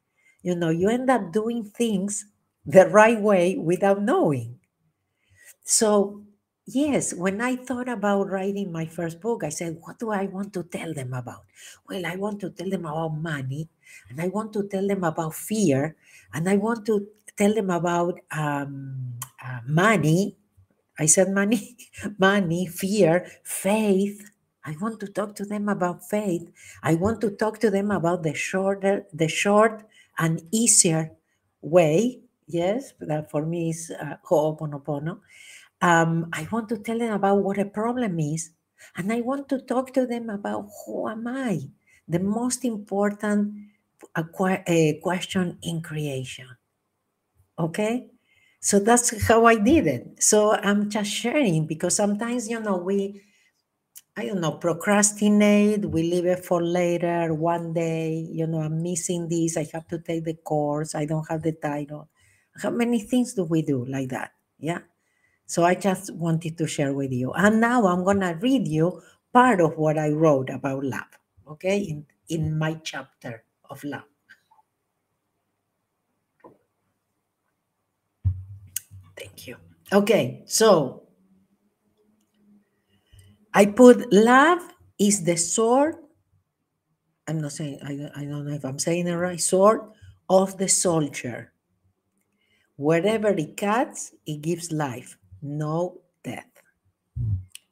you 0.42 0.54
know, 0.54 0.70
you 0.70 0.88
end 0.88 1.10
up 1.10 1.32
doing 1.32 1.64
things 1.64 2.24
the 2.68 2.87
right 2.88 3.20
way 3.20 3.56
without 3.56 4.02
knowing. 4.02 4.60
So, 5.64 6.22
yes, 6.66 7.12
when 7.14 7.40
I 7.40 7.56
thought 7.56 7.88
about 7.88 8.30
writing 8.30 8.72
my 8.72 8.87
first 8.87 9.20
book, 9.20 9.44
I 9.44 9.50
said, 9.50 9.78
what 9.80 9.98
do 9.98 10.10
I 10.10 10.26
want 10.26 10.52
to 10.54 10.62
tell 10.64 10.94
them 10.94 11.12
about? 11.12 11.44
Well, 11.88 12.06
I 12.06 12.16
want 12.16 12.40
to 12.40 12.50
tell 12.50 12.70
them 12.70 12.84
about 12.87 13.16
money, 13.16 13.68
and 14.08 14.20
I 14.20 14.28
want 14.28 14.52
to 14.54 14.66
tell 14.68 14.87
them 14.87 15.04
about 15.04 15.34
fear, 15.34 15.96
and 16.32 16.48
I 16.48 16.56
want 16.56 16.87
to 16.87 17.06
tell 17.37 17.54
them 17.54 17.70
about 17.70 18.20
um, 18.30 19.14
uh, 19.44 19.60
money, 19.66 20.37
I 20.98 21.06
said 21.06 21.30
money, 21.30 21.76
money, 22.18 22.66
fear, 22.66 23.30
faith. 23.44 24.30
I 24.64 24.76
want 24.80 25.00
to 25.00 25.08
talk 25.08 25.34
to 25.37 25.44
them 25.44 25.68
about 25.68 26.08
faith. 26.08 26.50
I 26.82 26.94
want 26.94 27.20
to 27.22 27.30
talk 27.30 27.58
to 27.60 27.70
them 27.70 27.90
about 27.90 28.22
the 28.22 28.34
shorter, 28.34 29.06
the 29.12 29.28
short 29.28 29.84
and 30.18 30.42
easier 30.52 31.12
way. 31.62 32.20
Yes, 32.48 32.94
that 33.00 33.30
for 33.30 33.44
me 33.46 33.70
is 33.70 33.92
uh, 34.00 34.16
Ho'oponopono. 34.28 35.20
Um, 35.80 36.28
I 36.32 36.48
want 36.50 36.68
to 36.70 36.78
tell 36.78 36.98
them 36.98 37.12
about 37.12 37.42
what 37.44 37.58
a 37.58 37.64
problem 37.66 38.18
is, 38.18 38.50
and 38.96 39.12
I 39.12 39.20
want 39.20 39.48
to 39.50 39.60
talk 39.60 39.92
to 39.94 40.06
them 40.06 40.30
about 40.30 40.66
who 40.86 41.08
am 41.08 41.28
I, 41.28 41.60
the 42.08 42.18
most 42.18 42.64
important 42.64 43.54
uh, 44.16 44.22
question 45.02 45.58
in 45.62 45.82
creation. 45.82 46.48
Okay, 47.58 48.06
so 48.60 48.78
that's 48.78 49.26
how 49.26 49.44
I 49.46 49.56
did 49.56 49.86
it. 49.86 50.22
So 50.22 50.52
I'm 50.52 50.88
just 50.90 51.10
sharing 51.10 51.66
because 51.66 51.96
sometimes, 51.96 52.48
you 52.48 52.60
know, 52.60 52.76
we, 52.76 53.20
I 54.16 54.26
don't 54.26 54.40
know, 54.40 54.52
procrastinate, 54.52 55.86
we 55.86 56.02
leave 56.04 56.26
it 56.26 56.44
for 56.44 56.62
later, 56.62 57.34
one 57.34 57.72
day, 57.72 58.14
you 58.30 58.46
know, 58.46 58.60
I'm 58.60 58.82
missing 58.82 59.28
this, 59.28 59.56
I 59.56 59.66
have 59.72 59.88
to 59.88 59.98
take 59.98 60.24
the 60.24 60.34
course, 60.34 60.94
I 60.94 61.06
don't 61.06 61.28
have 61.30 61.42
the 61.42 61.52
title. 61.52 62.08
How 62.62 62.70
many 62.70 63.00
things 63.00 63.34
do 63.34 63.44
we 63.44 63.62
do 63.62 63.84
like 63.86 64.08
that? 64.10 64.32
Yeah. 64.58 64.80
So 65.46 65.64
I 65.64 65.74
just 65.74 66.14
wanted 66.14 66.59
to 66.59 66.66
share 66.66 66.92
with 66.92 67.12
you. 67.12 67.33
And 67.33 67.61
now 67.61 67.87
I'm 67.87 68.04
going 68.04 68.20
to 68.20 68.37
read 68.40 68.68
you 68.68 69.00
part 69.33 69.61
of 69.61 69.76
what 69.78 69.96
I 69.96 70.11
wrote 70.11 70.50
about 70.50 70.85
love, 70.85 71.09
okay, 71.50 71.78
in, 71.78 72.06
in 72.28 72.59
my 72.59 72.74
chapter 72.85 73.44
of 73.70 73.83
love. 73.85 74.04
Thank 79.16 79.46
you. 79.46 79.56
Okay, 79.92 80.42
so 80.46 81.04
I 83.54 83.66
put 83.66 84.12
love 84.12 84.61
is 84.98 85.24
the 85.24 85.37
sword. 85.37 85.96
I'm 87.26 87.40
not 87.40 87.52
saying, 87.52 87.80
I, 87.83 88.20
I 88.20 88.24
don't 88.24 88.46
know 88.46 88.54
if 88.54 88.64
I'm 88.64 88.78
saying 88.78 89.06
it 89.06 89.14
right, 89.14 89.40
sword 89.40 89.80
of 90.28 90.59
the 90.59 90.68
soldier. 90.68 91.52
Wherever 92.78 93.30
it 93.30 93.56
cuts, 93.56 94.14
it 94.24 94.40
gives 94.40 94.70
life, 94.70 95.18
no 95.42 95.98
death. 96.22 96.46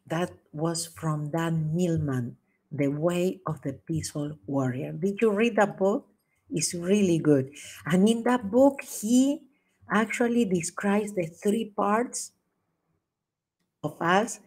That 0.08 0.32
was 0.52 0.86
from 0.86 1.30
Dan 1.30 1.70
Millman, 1.72 2.36
The 2.72 2.88
Way 2.88 3.38
of 3.46 3.62
the 3.62 3.74
Peaceful 3.86 4.36
Warrior. 4.48 4.92
Did 4.98 5.22
you 5.22 5.30
read 5.30 5.54
that 5.56 5.78
book? 5.78 6.08
It's 6.50 6.74
really 6.74 7.18
good. 7.18 7.54
And 7.86 8.08
in 8.08 8.24
that 8.24 8.50
book, 8.50 8.82
he 8.82 9.42
actually 9.88 10.44
describes 10.44 11.12
the 11.12 11.26
three 11.26 11.66
parts 11.76 12.32
of 13.84 13.94
us 14.02 14.40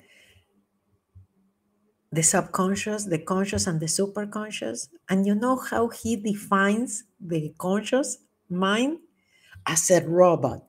the 2.11 2.23
subconscious, 2.23 3.05
the 3.05 3.19
conscious, 3.19 3.67
and 3.67 3.79
the 3.79 3.85
superconscious. 3.85 4.89
And 5.09 5.25
you 5.25 5.35
know 5.35 5.55
how 5.55 5.87
he 5.89 6.15
defines 6.15 7.03
the 7.21 7.53
conscious 7.59 8.17
mind 8.49 8.97
as 9.69 9.91
a 9.91 10.01
robot. 10.07 10.65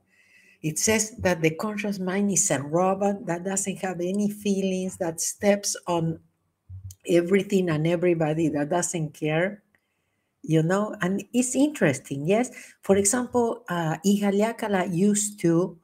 It 0.62 0.78
says 0.78 1.16
that 1.18 1.40
the 1.40 1.50
conscious 1.56 1.98
mind 1.98 2.30
is 2.30 2.50
a 2.50 2.60
robot 2.60 3.24
that 3.26 3.44
doesn't 3.44 3.78
have 3.78 4.00
any 4.00 4.28
feelings, 4.28 4.98
that 4.98 5.20
steps 5.20 5.74
on 5.86 6.20
everything 7.08 7.70
and 7.70 7.86
everybody, 7.86 8.48
that 8.48 8.68
doesn't 8.68 9.14
care 9.14 9.62
you 10.42 10.62
know? 10.62 10.94
And 11.00 11.24
it's 11.32 11.54
interesting 11.54 12.26
yes? 12.26 12.50
For 12.82 12.96
example 12.96 13.64
uh, 13.68 13.96
Ihaleakala 14.04 14.94
used 14.94 15.40
to 15.40 15.78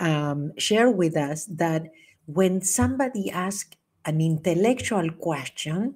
um, 0.00 0.52
share 0.58 0.90
with 0.90 1.16
us 1.16 1.46
that 1.46 1.90
when 2.26 2.62
somebody 2.62 3.30
asked 3.30 3.76
an 4.04 4.20
intellectual 4.20 5.10
question 5.10 5.94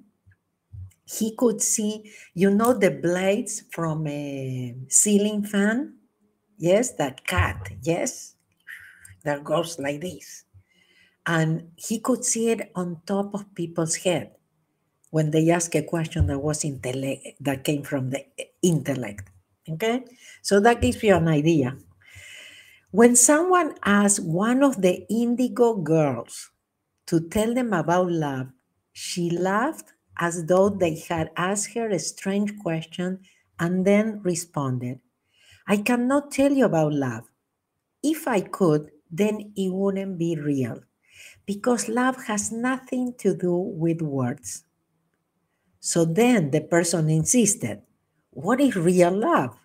he 1.07 1.35
could 1.35 1.61
see 1.61 2.11
you 2.33 2.49
know 2.49 2.73
the 2.73 2.91
blades 2.91 3.63
from 3.71 4.07
a 4.07 4.75
ceiling 4.87 5.43
fan 5.43 5.93
yes 6.57 6.93
that 6.93 7.25
cut 7.27 7.69
yes 7.81 8.35
that 9.23 9.43
goes 9.43 9.79
like 9.79 10.01
this 10.01 10.45
and 11.25 11.71
he 11.75 11.99
could 11.99 12.23
see 12.23 12.49
it 12.51 12.71
on 12.75 13.01
top 13.05 13.33
of 13.33 13.53
people's 13.55 13.95
head 13.97 14.31
when 15.11 15.31
they 15.31 15.49
ask 15.49 15.75
a 15.75 15.83
question 15.83 16.27
that 16.27 16.39
was 16.39 16.65
intellect 16.65 17.27
that 17.39 17.63
came 17.63 17.83
from 17.83 18.09
the 18.09 18.25
intellect. 18.61 19.29
Okay, 19.69 20.05
so 20.41 20.59
that 20.59 20.81
gives 20.81 21.01
you 21.03 21.15
an 21.15 21.27
idea. 21.27 21.77
When 22.91 23.15
someone 23.15 23.75
asks 23.83 24.19
one 24.19 24.63
of 24.63 24.81
the 24.81 25.05
indigo 25.09 25.75
girls 25.75 26.49
to 27.07 27.19
tell 27.29 27.53
them 27.53 27.73
about 27.73 28.11
love, 28.11 28.47
she 28.93 29.29
laughed 29.29 29.93
as 30.17 30.45
though 30.45 30.69
they 30.69 30.97
had 30.97 31.29
asked 31.35 31.73
her 31.75 31.89
a 31.89 31.99
strange 31.99 32.57
question 32.59 33.19
and 33.59 33.85
then 33.85 34.21
responded, 34.23 34.99
I 35.67 35.77
cannot 35.77 36.31
tell 36.31 36.53
you 36.53 36.63
about 36.65 36.93
love. 36.93 37.25
If 38.03 38.27
I 38.27 38.41
could, 38.41 38.91
then 39.11 39.53
it 39.55 39.73
wouldn't 39.73 40.17
be 40.19 40.35
real 40.37 40.83
because 41.45 41.89
love 41.89 42.25
has 42.25 42.51
nothing 42.51 43.15
to 43.19 43.35
do 43.35 43.55
with 43.55 44.01
words. 44.01 44.65
So 45.79 46.03
then 46.03 46.51
the 46.51 46.59
person 46.59 47.09
insisted, 47.09 47.81
What 48.31 48.59
is 48.59 48.75
real 48.75 49.11
love? 49.17 49.55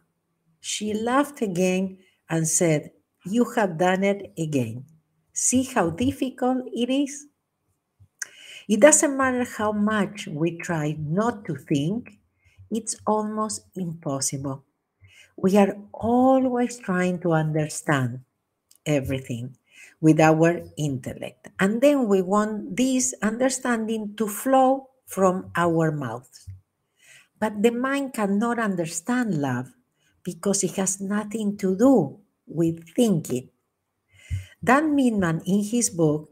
She 0.61 0.95
laughed 0.95 1.43
again 1.43 1.99
and 2.31 2.49
said, 2.49 2.93
You 3.27 3.45
have 3.57 3.79
done 3.79 4.05
it 4.05 4.33
again. 4.39 4.87
See 5.33 5.65
how 5.65 5.91
difficult 5.91 6.67
it 6.73 6.91
is? 6.91 7.27
It 8.69 8.81
doesn't 8.81 9.19
matter 9.19 9.45
how 9.45 9.71
much 9.73 10.27
we 10.27 10.57
try 10.57 10.97
not 10.99 11.45
to 11.45 11.57
think, 11.57 12.19
it's 12.71 12.97
almost 13.07 13.67
impossible. 13.77 14.65
We 15.41 15.57
are 15.57 15.73
always 15.93 16.77
trying 16.79 17.21
to 17.21 17.33
understand 17.33 18.21
everything 18.85 19.57
with 20.01 20.21
our 20.21 20.61
intellect. 20.77 21.49
And 21.59 21.81
then 21.81 22.09
we 22.09 22.21
want 22.21 22.77
this 22.77 23.15
understanding 23.23 24.17
to 24.17 24.29
flow 24.29 24.91
from 25.07 25.51
our 25.57 25.93
mouths. 25.93 26.45
But 27.41 27.63
the 27.63 27.73
mind 27.73 28.13
cannot 28.13 28.59
understand 28.59 29.41
love 29.41 29.73
because 30.23 30.63
it 30.63 30.77
has 30.77 31.01
nothing 31.01 31.57
to 31.57 31.73
do 31.77 32.21
with 32.47 32.85
thinking. 32.93 33.49
Dan 34.63 34.95
Millman, 34.95 35.41
in 35.47 35.65
his 35.65 35.89
book, 35.89 36.29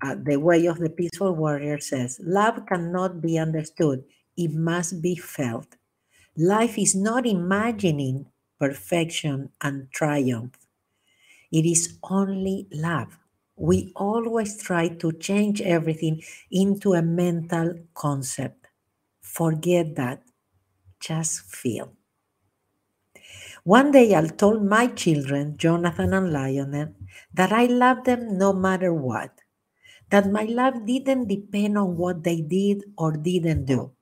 uh, 0.00 0.16
The 0.16 0.40
Way 0.40 0.64
of 0.64 0.78
the 0.78 0.88
Peaceful 0.88 1.36
Warrior, 1.36 1.78
says 1.78 2.18
love 2.24 2.64
cannot 2.64 3.20
be 3.20 3.36
understood, 3.36 4.04
it 4.36 4.52
must 4.52 5.02
be 5.02 5.14
felt. 5.14 5.76
Life 6.38 6.78
is 6.78 6.94
not 6.94 7.26
imagining 7.26 8.32
perfection 8.58 9.50
and 9.60 9.90
triumph. 9.92 10.58
It 11.50 11.66
is 11.66 11.98
only 12.04 12.68
love. 12.72 13.18
We 13.56 13.92
always 13.96 14.62
try 14.62 14.86
to 14.88 15.10
change 15.12 15.60
everything 15.60 16.22
into 16.52 16.92
a 16.94 17.02
mental 17.02 17.80
concept. 17.94 18.68
Forget 19.22 19.96
that. 19.96 20.22
Just 21.00 21.42
feel. 21.42 21.94
One 23.64 23.90
day 23.90 24.14
I 24.14 24.26
told 24.28 24.62
my 24.64 24.86
children, 24.86 25.56
Jonathan 25.58 26.14
and 26.14 26.32
Lionel, 26.32 26.94
that 27.34 27.52
I 27.52 27.66
love 27.66 28.04
them 28.04 28.38
no 28.38 28.52
matter 28.54 28.92
what, 28.94 29.40
that 30.10 30.30
my 30.32 30.44
love 30.44 30.86
didn't 30.86 31.28
depend 31.28 31.78
on 31.78 31.96
what 31.98 32.24
they 32.24 32.42
did 32.42 32.84
or 32.98 33.12
didn't 33.16 33.66
do, 33.66 33.92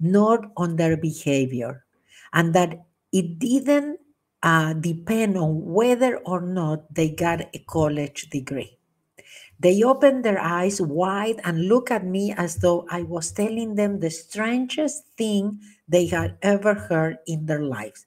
nor 0.00 0.52
on 0.56 0.76
their 0.76 0.96
behavior, 0.96 1.84
and 2.32 2.54
that 2.54 2.86
it 3.12 3.38
didn't 3.38 4.00
uh, 4.42 4.72
depend 4.74 5.36
on 5.36 5.64
whether 5.64 6.18
or 6.18 6.40
not 6.40 6.92
they 6.94 7.10
got 7.10 7.40
a 7.54 7.58
college 7.66 8.28
degree. 8.30 8.78
They 9.60 9.82
opened 9.82 10.24
their 10.24 10.40
eyes 10.40 10.80
wide 10.80 11.40
and 11.44 11.68
looked 11.68 11.90
at 11.90 12.04
me 12.06 12.32
as 12.36 12.56
though 12.58 12.86
I 12.90 13.02
was 13.02 13.32
telling 13.32 13.74
them 13.74 13.98
the 14.00 14.10
strangest 14.10 15.04
thing 15.16 15.60
they 15.88 16.06
had 16.06 16.38
ever 16.42 16.74
heard 16.74 17.18
in 17.26 17.46
their 17.46 17.62
lives. 17.62 18.06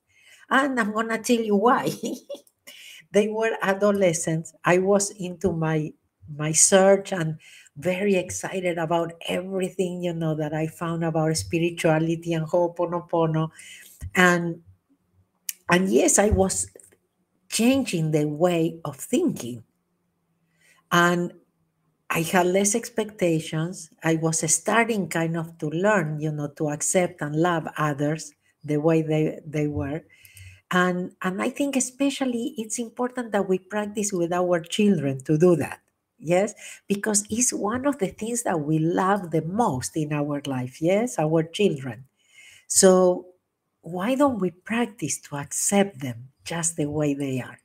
And 0.50 0.80
I'm 0.80 0.94
going 0.94 1.10
to 1.10 1.18
tell 1.18 1.44
you 1.44 1.56
why. 1.58 1.92
they 3.12 3.28
were 3.28 3.58
adolescents. 3.62 4.54
I 4.64 4.78
was 4.80 5.12
into 5.12 5.52
my 5.52 5.94
my 6.38 6.54
search 6.54 7.12
and 7.12 7.38
very 7.76 8.16
excited 8.16 8.78
about 8.78 9.12
everything 9.28 10.02
you 10.02 10.14
know 10.14 10.34
that 10.36 10.54
I 10.54 10.68
found 10.68 11.04
about 11.04 11.36
spirituality 11.36 12.34
and 12.34 12.48
Ho'oponopono. 12.48 13.50
And 14.16 14.62
and 15.72 15.90
yes, 15.92 16.20
I 16.20 16.30
was 16.30 16.68
changing 17.50 18.12
the 18.12 18.28
way 18.28 18.80
of 18.86 18.98
thinking. 18.98 19.64
And 20.92 21.34
I 22.10 22.22
had 22.24 22.48
less 22.48 22.76
expectations. 22.76 23.90
I 24.04 24.16
was 24.16 24.40
starting 24.54 25.10
kind 25.10 25.38
of 25.38 25.58
to 25.60 25.70
learn, 25.70 26.20
you 26.22 26.32
know, 26.32 26.50
to 26.58 26.70
accept 26.70 27.22
and 27.22 27.36
love 27.36 27.68
others 27.78 28.34
the 28.64 28.78
way 28.78 29.02
they, 29.02 29.40
they 29.46 29.68
were. 29.68 30.04
And, 30.72 31.14
and 31.22 31.42
I 31.42 31.50
think 31.50 31.76
especially 31.76 32.56
it's 32.58 32.80
important 32.80 33.32
that 33.34 33.50
we 33.50 33.60
practice 33.60 34.14
with 34.14 34.34
our 34.34 34.62
children 34.62 35.24
to 35.26 35.38
do 35.38 35.56
that. 35.58 35.82
Yes, 36.20 36.54
because 36.88 37.26
it's 37.30 37.54
one 37.54 37.86
of 37.88 38.00
the 38.00 38.08
things 38.08 38.44
that 38.44 38.60
we 38.62 38.80
love 38.80 39.32
the 39.32 39.44
most 39.44 39.98
in 39.98 40.14
our 40.14 40.42
life. 40.48 40.82
Yes, 40.82 41.20
our 41.20 41.44
children. 41.44 42.06
So 42.68 43.28
why 43.82 44.16
don't 44.16 44.40
we 44.40 44.52
practice 44.52 45.20
to 45.22 45.38
accept 45.38 46.00
them 46.02 46.30
just 46.44 46.76
the 46.78 46.90
way 46.90 47.14
they 47.14 47.42
are 47.42 47.60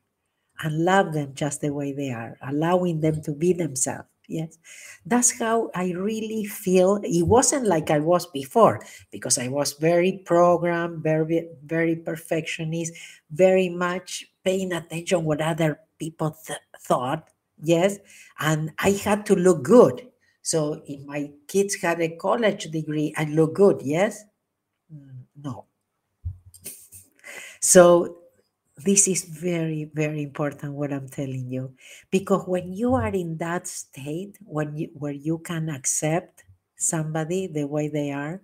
and 0.63 0.85
love 0.85 1.13
them 1.13 1.35
just 1.35 1.61
the 1.61 1.73
way 1.73 1.93
they 1.93 2.11
are, 2.11 2.37
allowing 2.43 3.01
them 3.01 3.23
to 3.23 3.33
be 3.33 3.53
themselves? 3.53 4.09
Yes, 4.29 4.59
that's 5.05 5.39
how 5.39 5.71
I 5.75 5.93
really 5.93 6.45
feel. 6.47 6.99
It 7.05 7.23
wasn't 7.27 7.67
like 7.69 7.91
I 7.91 8.01
was 8.01 8.27
before 8.27 8.81
because 9.13 9.39
I 9.39 9.47
was 9.49 9.75
very 9.75 10.23
programmed, 10.25 11.03
very, 11.03 11.49
very 11.65 11.95
perfectionist, 11.95 12.93
very 13.31 13.69
much 13.69 14.25
paying 14.45 14.73
attention 14.73 15.25
what 15.25 15.41
other 15.41 15.79
people 15.99 16.37
th- 16.45 16.59
thought. 16.81 17.29
Yes, 17.63 17.99
and 18.41 18.73
I 18.81 18.91
had 18.91 19.27
to 19.27 19.37
look 19.37 19.63
good. 19.63 20.09
So 20.43 20.83
if 20.87 21.05
my 21.07 21.31
kids 21.47 21.77
had 21.81 22.01
a 22.01 22.17
college 22.17 22.65
degree, 22.71 23.15
I 23.17 23.25
look 23.25 23.55
good. 23.55 23.81
Yes, 23.83 24.25
mm, 24.93 25.25
no, 25.37 25.67
so 27.67 28.19
this 28.79 29.09
is 29.09 29.25
very, 29.25 29.91
very 29.93 30.23
important 30.23 30.75
what 30.75 30.93
I'm 30.93 31.09
telling 31.09 31.51
you. 31.51 31.75
Because 32.13 32.47
when 32.47 32.73
you 32.73 32.95
are 32.95 33.09
in 33.09 33.39
that 33.39 33.67
state, 33.67 34.39
when 34.45 34.77
you 34.77 34.91
where 34.95 35.13
you 35.13 35.39
can 35.39 35.69
accept 35.69 36.45
somebody 36.77 37.49
the 37.49 37.67
way 37.67 37.89
they 37.89 38.13
are, 38.13 38.41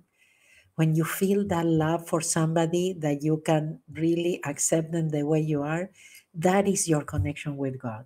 when 0.75 0.97
you 0.97 1.05
feel 1.05 1.47
that 1.47 1.67
love 1.67 2.09
for 2.09 2.21
somebody 2.21 2.97
that 2.99 3.23
you 3.23 3.41
can 3.47 3.79
really 3.93 4.41
accept 4.45 4.91
them 4.91 5.11
the 5.11 5.23
way 5.23 5.41
you 5.41 5.63
are, 5.63 5.91
that 6.35 6.67
is 6.67 6.89
your 6.89 7.05
connection 7.05 7.57
with 7.57 7.79
God. 7.79 8.05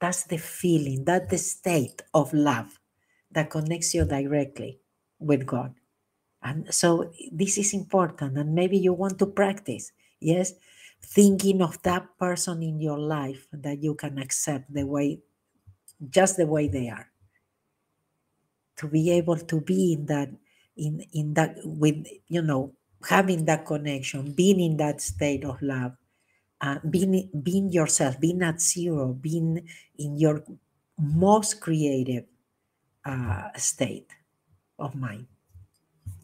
That's 0.00 0.24
the 0.24 0.38
feeling, 0.38 1.04
that's 1.04 1.30
the 1.30 1.38
state 1.38 2.02
of 2.14 2.34
love 2.34 2.80
that 3.30 3.50
connects 3.50 3.94
you 3.94 4.04
directly 4.04 4.80
with 5.20 5.46
God. 5.46 5.74
And 6.42 6.74
so 6.74 7.12
this 7.30 7.58
is 7.58 7.74
important, 7.74 8.38
and 8.38 8.54
maybe 8.54 8.76
you 8.78 8.92
want 8.92 9.20
to 9.20 9.26
practice 9.26 9.92
Yes, 10.20 10.54
thinking 11.02 11.62
of 11.62 11.82
that 11.82 12.18
person 12.18 12.62
in 12.62 12.80
your 12.80 12.98
life 12.98 13.46
that 13.52 13.82
you 13.82 13.94
can 13.94 14.18
accept 14.18 14.72
the 14.72 14.84
way, 14.86 15.20
just 16.10 16.36
the 16.38 16.46
way 16.46 16.68
they 16.68 16.88
are. 16.90 17.10
To 18.76 18.86
be 18.88 19.10
able 19.10 19.36
to 19.36 19.60
be 19.60 19.92
in 19.92 20.06
that, 20.06 20.30
in 20.76 21.00
in 21.12 21.34
that 21.34 21.56
with 21.64 22.06
you 22.28 22.40
know 22.40 22.72
having 23.08 23.44
that 23.46 23.66
connection, 23.66 24.32
being 24.32 24.60
in 24.60 24.76
that 24.78 25.00
state 25.02 25.44
of 25.44 25.60
love, 25.60 25.92
uh, 26.60 26.78
being 26.88 27.30
being 27.42 27.70
yourself, 27.72 28.20
being 28.20 28.42
at 28.42 28.60
zero, 28.60 29.12
being 29.14 29.68
in 29.98 30.18
your 30.18 30.44
most 30.98 31.60
creative 31.60 32.26
uh, 33.04 33.50
state 33.56 34.10
of 34.78 34.94
mind. 34.96 35.26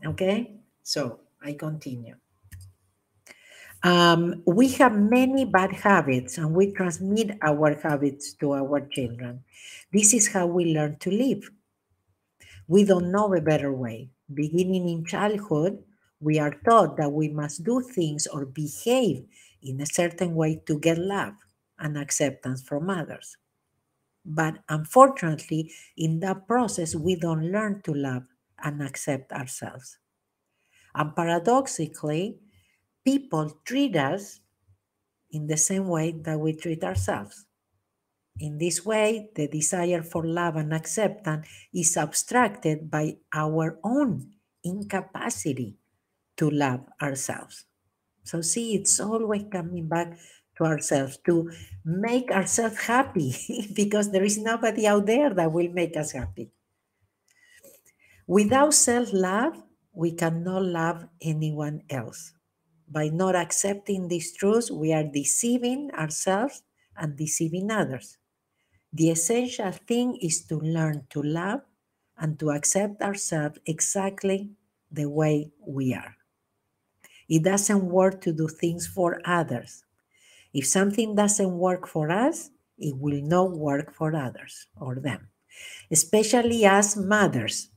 Okay, 0.05 0.61
so 0.83 1.21
I 1.43 1.55
continue. 1.55 2.17
Um, 3.85 4.43
we 4.47 4.69
have 4.81 4.95
many 4.99 5.45
bad 5.45 5.71
habits 5.73 6.39
and 6.39 6.55
we 6.55 6.73
transmit 6.73 7.39
our 7.43 7.79
habits 7.81 8.33
to 8.41 8.55
our 8.55 8.81
children. 8.89 9.45
This 9.93 10.13
is 10.13 10.29
how 10.33 10.47
we 10.49 10.75
learn 10.75 10.97
to 11.01 11.11
live. 11.11 11.51
We 12.69 12.85
don't 12.85 13.11
know 13.13 13.33
a 13.35 13.41
better 13.41 13.73
way. 13.73 14.11
Beginning 14.33 14.89
in 14.89 15.05
childhood, 15.05 15.83
we 16.21 16.39
are 16.39 16.55
taught 16.65 16.97
that 16.97 17.13
we 17.13 17.29
must 17.29 17.65
do 17.65 17.81
things 17.81 18.27
or 18.27 18.45
behave 18.47 19.25
in 19.63 19.81
a 19.81 19.87
certain 19.87 20.35
way 20.35 20.63
to 20.67 20.79
get 20.79 20.99
love 20.99 21.35
and 21.79 21.97
acceptance 21.99 22.63
from 22.63 22.89
others. 22.91 23.37
But 24.25 24.59
unfortunately, 24.69 25.73
in 25.97 26.21
that 26.21 26.49
process, 26.49 26.95
we 26.97 27.17
don't 27.17 27.53
learn 27.53 27.83
to 27.85 27.95
love 27.95 28.25
and 28.63 28.83
accept 28.83 29.33
ourselves. 29.33 29.99
And 30.95 31.15
paradoxically, 31.15 32.39
people 33.05 33.51
treat 33.65 33.97
us 33.97 34.41
in 35.31 35.47
the 35.47 35.57
same 35.57 35.89
way 35.89 36.13
that 36.25 36.39
we 36.39 36.55
treat 36.55 36.83
ourselves. 36.83 37.47
In 38.39 38.59
this 38.59 38.85
way, 38.85 39.31
the 39.35 39.47
desire 39.47 40.03
for 40.03 40.27
love 40.27 40.57
and 40.57 40.75
acceptance 40.75 41.47
is 41.73 41.97
abstracted 41.97 42.91
by 42.91 43.19
our 43.33 43.79
own 43.85 44.35
incapacity 44.65 45.77
to 46.37 46.51
love 46.51 46.81
ourselves. 47.01 47.67
So, 48.25 48.41
see, 48.41 48.75
it's 48.75 48.99
always 48.99 49.45
coming 49.53 49.87
back 49.87 50.19
to 50.57 50.65
ourselves 50.65 51.19
to 51.27 51.51
make 51.85 52.31
ourselves 52.31 52.79
happy 52.79 53.35
because 53.75 54.11
there 54.11 54.25
is 54.25 54.39
nobody 54.39 54.87
out 54.87 55.07
there 55.07 55.31
that 55.35 55.53
will 55.53 55.71
make 55.71 55.97
us 55.97 56.13
happy. 56.13 56.51
Without 58.27 58.73
self 58.73 59.13
love, 59.13 59.63
we 59.93 60.13
cannot 60.13 60.65
love 60.65 61.07
anyone 61.21 61.83
else. 61.91 62.33
By 62.89 63.09
not 63.09 63.35
accepting 63.35 64.09
these 64.09 64.33
truths, 64.37 64.71
we 64.71 64.93
are 64.93 65.05
deceiving 65.05 65.91
ourselves 65.93 66.63
and 66.97 67.17
deceiving 67.17 67.71
others. 67.71 68.19
The 68.93 69.11
essential 69.11 69.73
thing 69.73 70.17
is 70.23 70.45
to 70.47 70.61
learn 70.61 71.07
to 71.11 71.23
love 71.23 71.63
and 72.17 72.39
to 72.39 72.51
accept 72.51 73.03
ourselves 73.03 73.59
exactly 73.67 74.51
the 74.91 75.09
way 75.09 75.51
we 75.67 75.95
are. 75.95 76.17
It 77.29 77.43
doesn't 77.43 77.85
work 77.85 78.21
to 78.23 78.33
do 78.33 78.49
things 78.49 78.87
for 78.87 79.21
others. 79.25 79.85
If 80.53 80.67
something 80.67 81.15
doesn't 81.15 81.59
work 81.59 81.89
for 81.89 82.11
us, 82.11 82.51
it 82.79 82.97
will 82.97 83.23
not 83.23 83.53
work 83.53 83.93
for 83.95 84.15
others 84.15 84.67
or 84.81 84.97
them, 84.97 85.29
especially 85.91 86.65
as 86.65 86.97
mothers. 86.97 87.71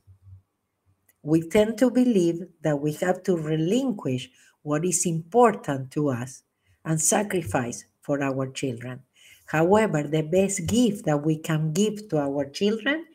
We 1.22 1.48
tend 1.48 1.78
to 1.78 1.90
believe 1.90 2.42
that 2.62 2.80
we 2.80 2.92
have 2.94 3.22
to 3.24 3.36
relinquish 3.36 4.30
what 4.62 4.84
is 4.84 5.06
important 5.06 5.90
to 5.92 6.10
us 6.10 6.42
and 6.84 7.00
sacrifice 7.00 7.84
for 8.00 8.22
our 8.22 8.50
children. 8.50 9.02
However, 9.46 10.02
the 10.02 10.22
best 10.22 10.66
gift 10.66 11.04
that 11.06 11.24
we 11.24 11.38
can 11.38 11.72
give 11.72 12.08
to 12.10 12.18
our 12.18 12.48
children 12.50 13.06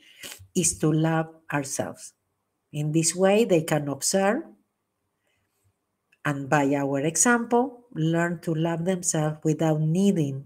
is 0.56 0.78
to 0.80 0.92
love 0.92 1.28
ourselves. 1.52 2.14
In 2.72 2.92
this 2.92 3.16
way, 3.16 3.46
they 3.46 3.62
can 3.62 3.88
observe 3.88 4.44
and, 6.26 6.50
by 6.50 6.74
our 6.74 7.02
example, 7.02 7.86
learn 7.94 8.40
to 8.42 8.54
love 8.54 8.86
themselves 8.86 9.38
without 9.44 9.82
needing 9.82 10.46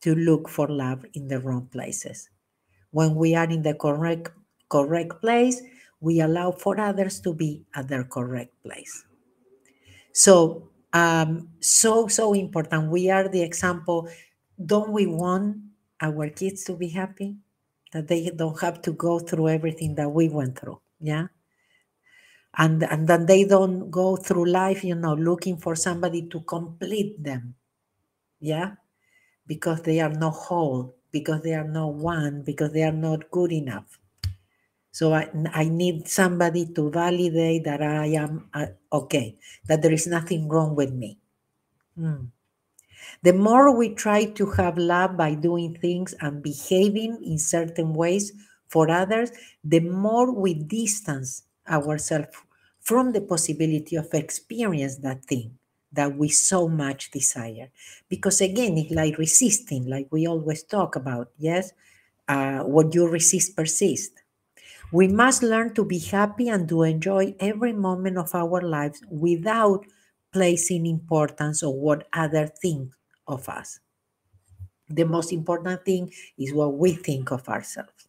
to 0.00 0.14
look 0.14 0.48
for 0.48 0.68
love 0.68 1.04
in 1.14 1.28
the 1.28 1.40
wrong 1.40 1.66
places. 1.66 2.30
When 2.90 3.16
we 3.16 3.34
are 3.34 3.50
in 3.50 3.62
the 3.62 3.74
correct, 3.74 4.30
correct 4.70 5.20
place, 5.20 5.60
we 6.00 6.20
allow 6.20 6.52
for 6.52 6.80
others 6.80 7.20
to 7.20 7.34
be 7.34 7.64
at 7.74 7.88
their 7.88 8.04
correct 8.04 8.54
place. 8.62 9.04
So, 10.12 10.68
um, 10.92 11.48
so, 11.60 12.08
so 12.08 12.32
important. 12.32 12.90
We 12.90 13.10
are 13.10 13.28
the 13.28 13.42
example. 13.42 14.08
Don't 14.64 14.90
we 14.90 15.06
want 15.06 15.58
our 16.00 16.28
kids 16.30 16.64
to 16.64 16.74
be 16.74 16.88
happy? 16.88 17.36
That 17.92 18.08
they 18.08 18.30
don't 18.30 18.60
have 18.60 18.82
to 18.82 18.92
go 18.92 19.18
through 19.18 19.48
everything 19.48 19.94
that 19.94 20.10
we 20.10 20.28
went 20.28 20.58
through. 20.58 20.80
Yeah. 21.00 21.28
And, 22.56 22.82
and 22.82 23.06
then 23.06 23.26
they 23.26 23.44
don't 23.44 23.90
go 23.90 24.16
through 24.16 24.46
life, 24.46 24.84
you 24.84 24.94
know, 24.94 25.14
looking 25.14 25.56
for 25.56 25.76
somebody 25.76 26.28
to 26.28 26.40
complete 26.40 27.22
them. 27.22 27.54
Yeah. 28.40 28.72
Because 29.46 29.82
they 29.82 30.00
are 30.00 30.12
not 30.12 30.32
whole, 30.34 30.96
because 31.12 31.42
they 31.42 31.54
are 31.54 31.68
not 31.68 31.94
one, 31.94 32.42
because 32.42 32.72
they 32.72 32.82
are 32.82 32.92
not 32.92 33.30
good 33.30 33.52
enough. 33.52 33.97
So 34.90 35.12
I, 35.14 35.28
I 35.52 35.68
need 35.68 36.08
somebody 36.08 36.66
to 36.74 36.90
validate 36.90 37.64
that 37.64 37.82
I 37.82 38.06
am 38.06 38.48
uh, 38.54 38.66
okay, 38.92 39.36
that 39.66 39.82
there 39.82 39.92
is 39.92 40.06
nothing 40.06 40.48
wrong 40.48 40.74
with 40.74 40.92
me. 40.92 41.18
Mm. 41.98 42.28
The 43.22 43.32
more 43.32 43.76
we 43.76 43.94
try 43.94 44.24
to 44.24 44.46
have 44.52 44.76
love 44.78 45.16
by 45.16 45.34
doing 45.34 45.76
things 45.76 46.14
and 46.20 46.42
behaving 46.42 47.22
in 47.24 47.38
certain 47.38 47.94
ways 47.94 48.32
for 48.68 48.90
others, 48.90 49.30
the 49.64 49.80
more 49.80 50.32
we 50.32 50.54
distance 50.54 51.44
ourselves 51.68 52.36
from 52.80 53.12
the 53.12 53.20
possibility 53.20 53.96
of 53.96 54.12
experience 54.14 54.96
that 54.98 55.24
thing 55.24 55.58
that 55.92 56.16
we 56.16 56.28
so 56.28 56.68
much 56.68 57.10
desire. 57.10 57.70
Because 58.08 58.40
again, 58.40 58.76
it's 58.76 58.90
like 58.92 59.16
resisting, 59.18 59.86
like 59.86 60.08
we 60.10 60.26
always 60.26 60.62
talk 60.62 60.96
about, 60.96 61.30
yes? 61.38 61.72
Uh, 62.28 62.60
what 62.60 62.94
you 62.94 63.08
resist 63.08 63.56
persists. 63.56 64.20
We 64.92 65.08
must 65.08 65.42
learn 65.42 65.74
to 65.74 65.84
be 65.84 65.98
happy 65.98 66.48
and 66.48 66.68
to 66.70 66.82
enjoy 66.82 67.34
every 67.40 67.72
moment 67.72 68.16
of 68.16 68.34
our 68.34 68.62
lives 68.62 69.02
without 69.10 69.84
placing 70.32 70.86
importance 70.86 71.62
on 71.62 71.74
what 71.74 72.08
others 72.12 72.50
think 72.62 72.92
of 73.26 73.48
us. 73.48 73.80
The 74.88 75.04
most 75.04 75.32
important 75.32 75.84
thing 75.84 76.12
is 76.38 76.54
what 76.54 76.74
we 76.78 76.94
think 76.94 77.30
of 77.30 77.46
ourselves. 77.48 78.08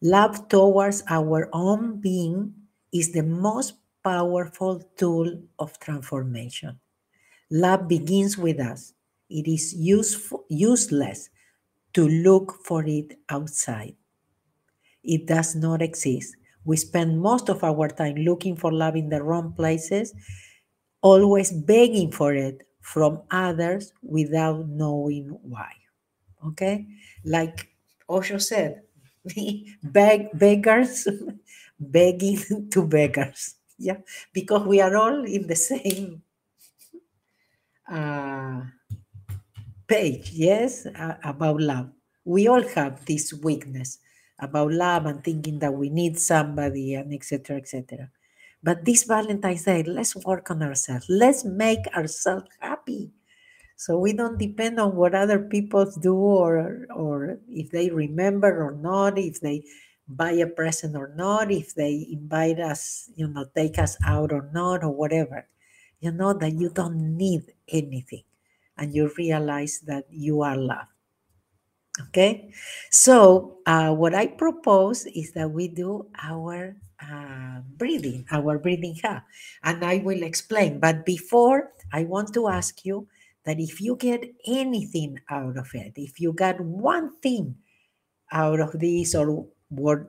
Love 0.00 0.48
towards 0.48 1.02
our 1.08 1.48
own 1.52 2.00
being 2.00 2.54
is 2.92 3.12
the 3.12 3.22
most 3.22 3.74
powerful 4.02 4.82
tool 4.96 5.42
of 5.58 5.78
transformation. 5.78 6.80
Love 7.50 7.88
begins 7.88 8.38
with 8.38 8.60
us. 8.60 8.94
It 9.30 9.48
is 9.48 9.74
useful, 9.74 10.44
useless 10.48 11.30
to 11.94 12.08
look 12.08 12.64
for 12.64 12.84
it 12.86 13.18
outside. 13.28 13.96
It 15.04 15.26
does 15.26 15.54
not 15.54 15.82
exist. 15.82 16.36
We 16.64 16.76
spend 16.78 17.20
most 17.20 17.48
of 17.50 17.62
our 17.64 17.88
time 17.88 18.16
looking 18.16 18.56
for 18.56 18.72
love 18.72 18.96
in 18.96 19.10
the 19.10 19.22
wrong 19.22 19.52
places, 19.52 20.14
always 21.02 21.52
begging 21.52 22.10
for 22.10 22.34
it 22.34 22.66
from 22.80 23.22
others 23.30 23.92
without 24.02 24.68
knowing 24.68 25.28
why. 25.42 25.72
Okay? 26.46 26.86
Like 27.24 27.68
Osho 28.08 28.38
said, 28.38 28.82
beg, 29.82 30.30
beggars 30.38 31.08
begging 31.80 32.68
to 32.72 32.86
beggars. 32.86 33.56
Yeah, 33.78 33.98
because 34.32 34.66
we 34.66 34.80
are 34.80 34.96
all 34.96 35.24
in 35.24 35.46
the 35.48 35.56
same 35.56 36.22
uh, 37.88 38.60
page, 39.86 40.30
yes, 40.32 40.86
uh, 40.86 41.16
about 41.24 41.60
love. 41.60 41.90
We 42.24 42.48
all 42.48 42.62
have 42.74 43.04
this 43.04 43.32
weakness 43.32 43.98
about 44.40 44.72
love 44.72 45.06
and 45.06 45.22
thinking 45.22 45.58
that 45.58 45.72
we 45.72 45.88
need 45.88 46.18
somebody 46.18 46.94
and 46.94 47.12
etc 47.12 47.56
etc 47.56 48.10
but 48.64 48.86
this 48.86 49.04
valentine's 49.04 49.64
day 49.64 49.82
let's 49.82 50.16
work 50.16 50.50
on 50.50 50.62
ourselves. 50.62 51.04
Let's 51.10 51.44
make 51.44 51.84
ourselves 51.94 52.48
happy. 52.60 53.12
So 53.76 53.98
we 53.98 54.14
don't 54.14 54.38
depend 54.38 54.80
on 54.80 54.96
what 54.96 55.14
other 55.14 55.38
people 55.38 55.84
do 56.00 56.16
or 56.16 56.88
or 56.88 57.38
if 57.46 57.70
they 57.70 57.90
remember 57.90 58.64
or 58.64 58.72
not 58.72 59.18
if 59.18 59.40
they 59.44 59.64
buy 60.08 60.32
a 60.40 60.46
present 60.46 60.96
or 60.96 61.12
not 61.14 61.52
if 61.52 61.74
they 61.74 62.08
invite 62.10 62.58
us 62.58 63.10
you 63.16 63.28
know 63.28 63.44
take 63.54 63.78
us 63.78 63.98
out 64.06 64.32
or 64.32 64.48
not 64.54 64.82
or 64.82 64.96
whatever. 64.96 65.46
You 66.00 66.12
know 66.12 66.32
that 66.32 66.56
you 66.56 66.70
don't 66.70 67.16
need 67.18 67.52
anything 67.68 68.24
and 68.78 68.94
you 68.94 69.12
realize 69.18 69.80
that 69.84 70.06
you 70.08 70.40
are 70.40 70.56
loved 70.56 70.93
Okay, 72.14 72.54
so 72.94 73.58
uh, 73.66 73.90
what 73.90 74.14
I 74.14 74.28
propose 74.30 75.02
is 75.06 75.32
that 75.34 75.50
we 75.50 75.66
do 75.66 76.06
our 76.22 76.76
uh, 77.02 77.58
breathing, 77.74 78.24
our 78.30 78.56
breathing 78.56 78.94
ha, 79.02 79.24
and 79.64 79.82
I 79.84 79.98
will 79.98 80.22
explain. 80.22 80.78
But 80.78 81.04
before, 81.04 81.72
I 81.92 82.04
want 82.04 82.32
to 82.34 82.46
ask 82.46 82.84
you 82.86 83.08
that 83.42 83.58
if 83.58 83.80
you 83.80 83.96
get 83.96 84.30
anything 84.46 85.18
out 85.28 85.58
of 85.58 85.66
it, 85.74 85.94
if 85.96 86.20
you 86.20 86.32
got 86.32 86.60
one 86.60 87.18
thing 87.18 87.56
out 88.32 88.60
of 88.60 88.78
this, 88.78 89.14
or 89.14 89.46
what, 89.70 90.06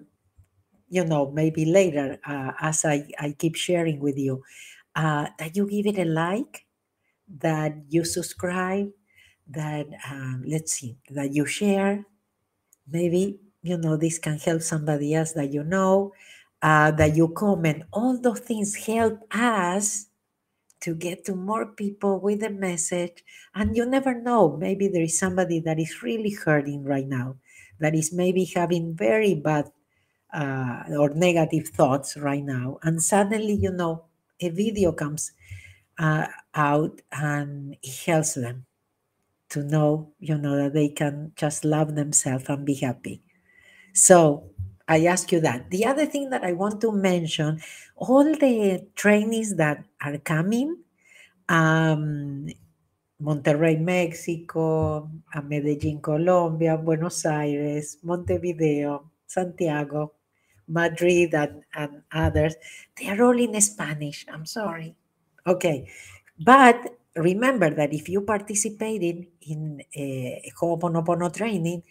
you 0.89 1.03
know, 1.05 1.31
maybe 1.31 1.65
later, 1.65 2.19
uh, 2.25 2.51
as 2.59 2.85
I, 2.85 3.07
I 3.19 3.35
keep 3.37 3.55
sharing 3.55 3.99
with 3.99 4.17
you, 4.17 4.43
uh, 4.95 5.27
that 5.39 5.55
you 5.55 5.67
give 5.67 5.87
it 5.87 5.99
a 5.99 6.05
like, 6.05 6.65
that 7.39 7.75
you 7.89 8.05
subscribe, 8.05 8.91
that 9.47 9.87
um, 10.09 10.43
let's 10.47 10.73
see 10.73 10.97
that 11.09 11.33
you 11.33 11.45
share. 11.45 12.05
Maybe 12.87 13.39
you 13.61 13.77
know 13.77 13.97
this 13.97 14.19
can 14.19 14.37
help 14.37 14.61
somebody 14.61 15.13
else 15.13 15.33
that 15.33 15.51
you 15.53 15.63
know 15.63 16.13
uh, 16.61 16.91
that 16.91 17.15
you 17.15 17.29
comment. 17.29 17.83
All 17.93 18.19
those 18.19 18.39
things 18.39 18.75
help 18.75 19.21
us 19.33 20.07
to 20.81 20.93
get 20.95 21.25
to 21.25 21.35
more 21.35 21.65
people 21.65 22.19
with 22.19 22.43
a 22.43 22.49
message. 22.49 23.23
And 23.55 23.75
you 23.75 23.85
never 23.85 24.13
know 24.13 24.55
maybe 24.57 24.87
there 24.87 25.03
is 25.03 25.17
somebody 25.17 25.59
that 25.61 25.79
is 25.79 26.03
really 26.03 26.31
hurting 26.31 26.83
right 26.83 27.07
now 27.07 27.37
that 27.79 27.95
is 27.95 28.13
maybe 28.13 28.45
having 28.45 28.95
very 28.95 29.35
bad 29.35 29.71
uh, 30.33 30.83
or 30.97 31.09
negative 31.09 31.69
thoughts 31.69 32.17
right 32.17 32.43
now. 32.43 32.77
And 32.83 33.01
suddenly 33.01 33.53
you 33.53 33.71
know 33.71 34.05
a 34.39 34.49
video 34.49 34.91
comes 34.91 35.31
uh, 35.97 36.27
out 36.53 37.01
and 37.11 37.77
helps 38.05 38.33
them 38.35 38.65
to 39.55 39.63
know, 39.63 40.11
you 40.19 40.37
know, 40.37 40.55
that 40.55 40.73
they 40.73 40.89
can 40.89 41.31
just 41.35 41.63
love 41.65 41.95
themselves 41.95 42.45
and 42.47 42.65
be 42.65 42.75
happy. 42.75 43.23
So 43.93 44.51
I 44.87 45.05
ask 45.07 45.31
you 45.31 45.39
that. 45.41 45.71
The 45.71 45.85
other 45.85 46.05
thing 46.05 46.29
that 46.29 46.43
I 46.43 46.51
want 46.51 46.81
to 46.81 46.91
mention, 46.91 47.61
all 47.95 48.23
the 48.23 48.85
trainees 48.95 49.55
that 49.55 49.83
are 50.03 50.17
coming, 50.19 50.77
um, 51.49 52.47
Monterrey, 53.21 53.79
Mexico, 53.79 55.09
Medellín, 55.33 56.03
Colombia, 56.03 56.77
Buenos 56.77 57.25
Aires, 57.25 57.97
Montevideo, 58.03 59.09
Santiago, 59.25 60.13
Madrid, 60.67 61.33
and, 61.33 61.63
and 61.73 62.03
others, 62.11 62.55
they 62.97 63.07
are 63.07 63.23
all 63.23 63.39
in 63.39 63.59
Spanish. 63.61 64.25
I'm 64.31 64.45
sorry. 64.45 64.95
Okay. 65.47 65.87
But 66.37 66.97
remember 67.15 67.69
that 67.71 67.93
if 67.93 68.09
you 68.09 68.21
participated 68.21 69.27
in 69.41 69.81
a 69.95 70.51
Ho'oponopono 70.59 71.33
training, 71.33 71.83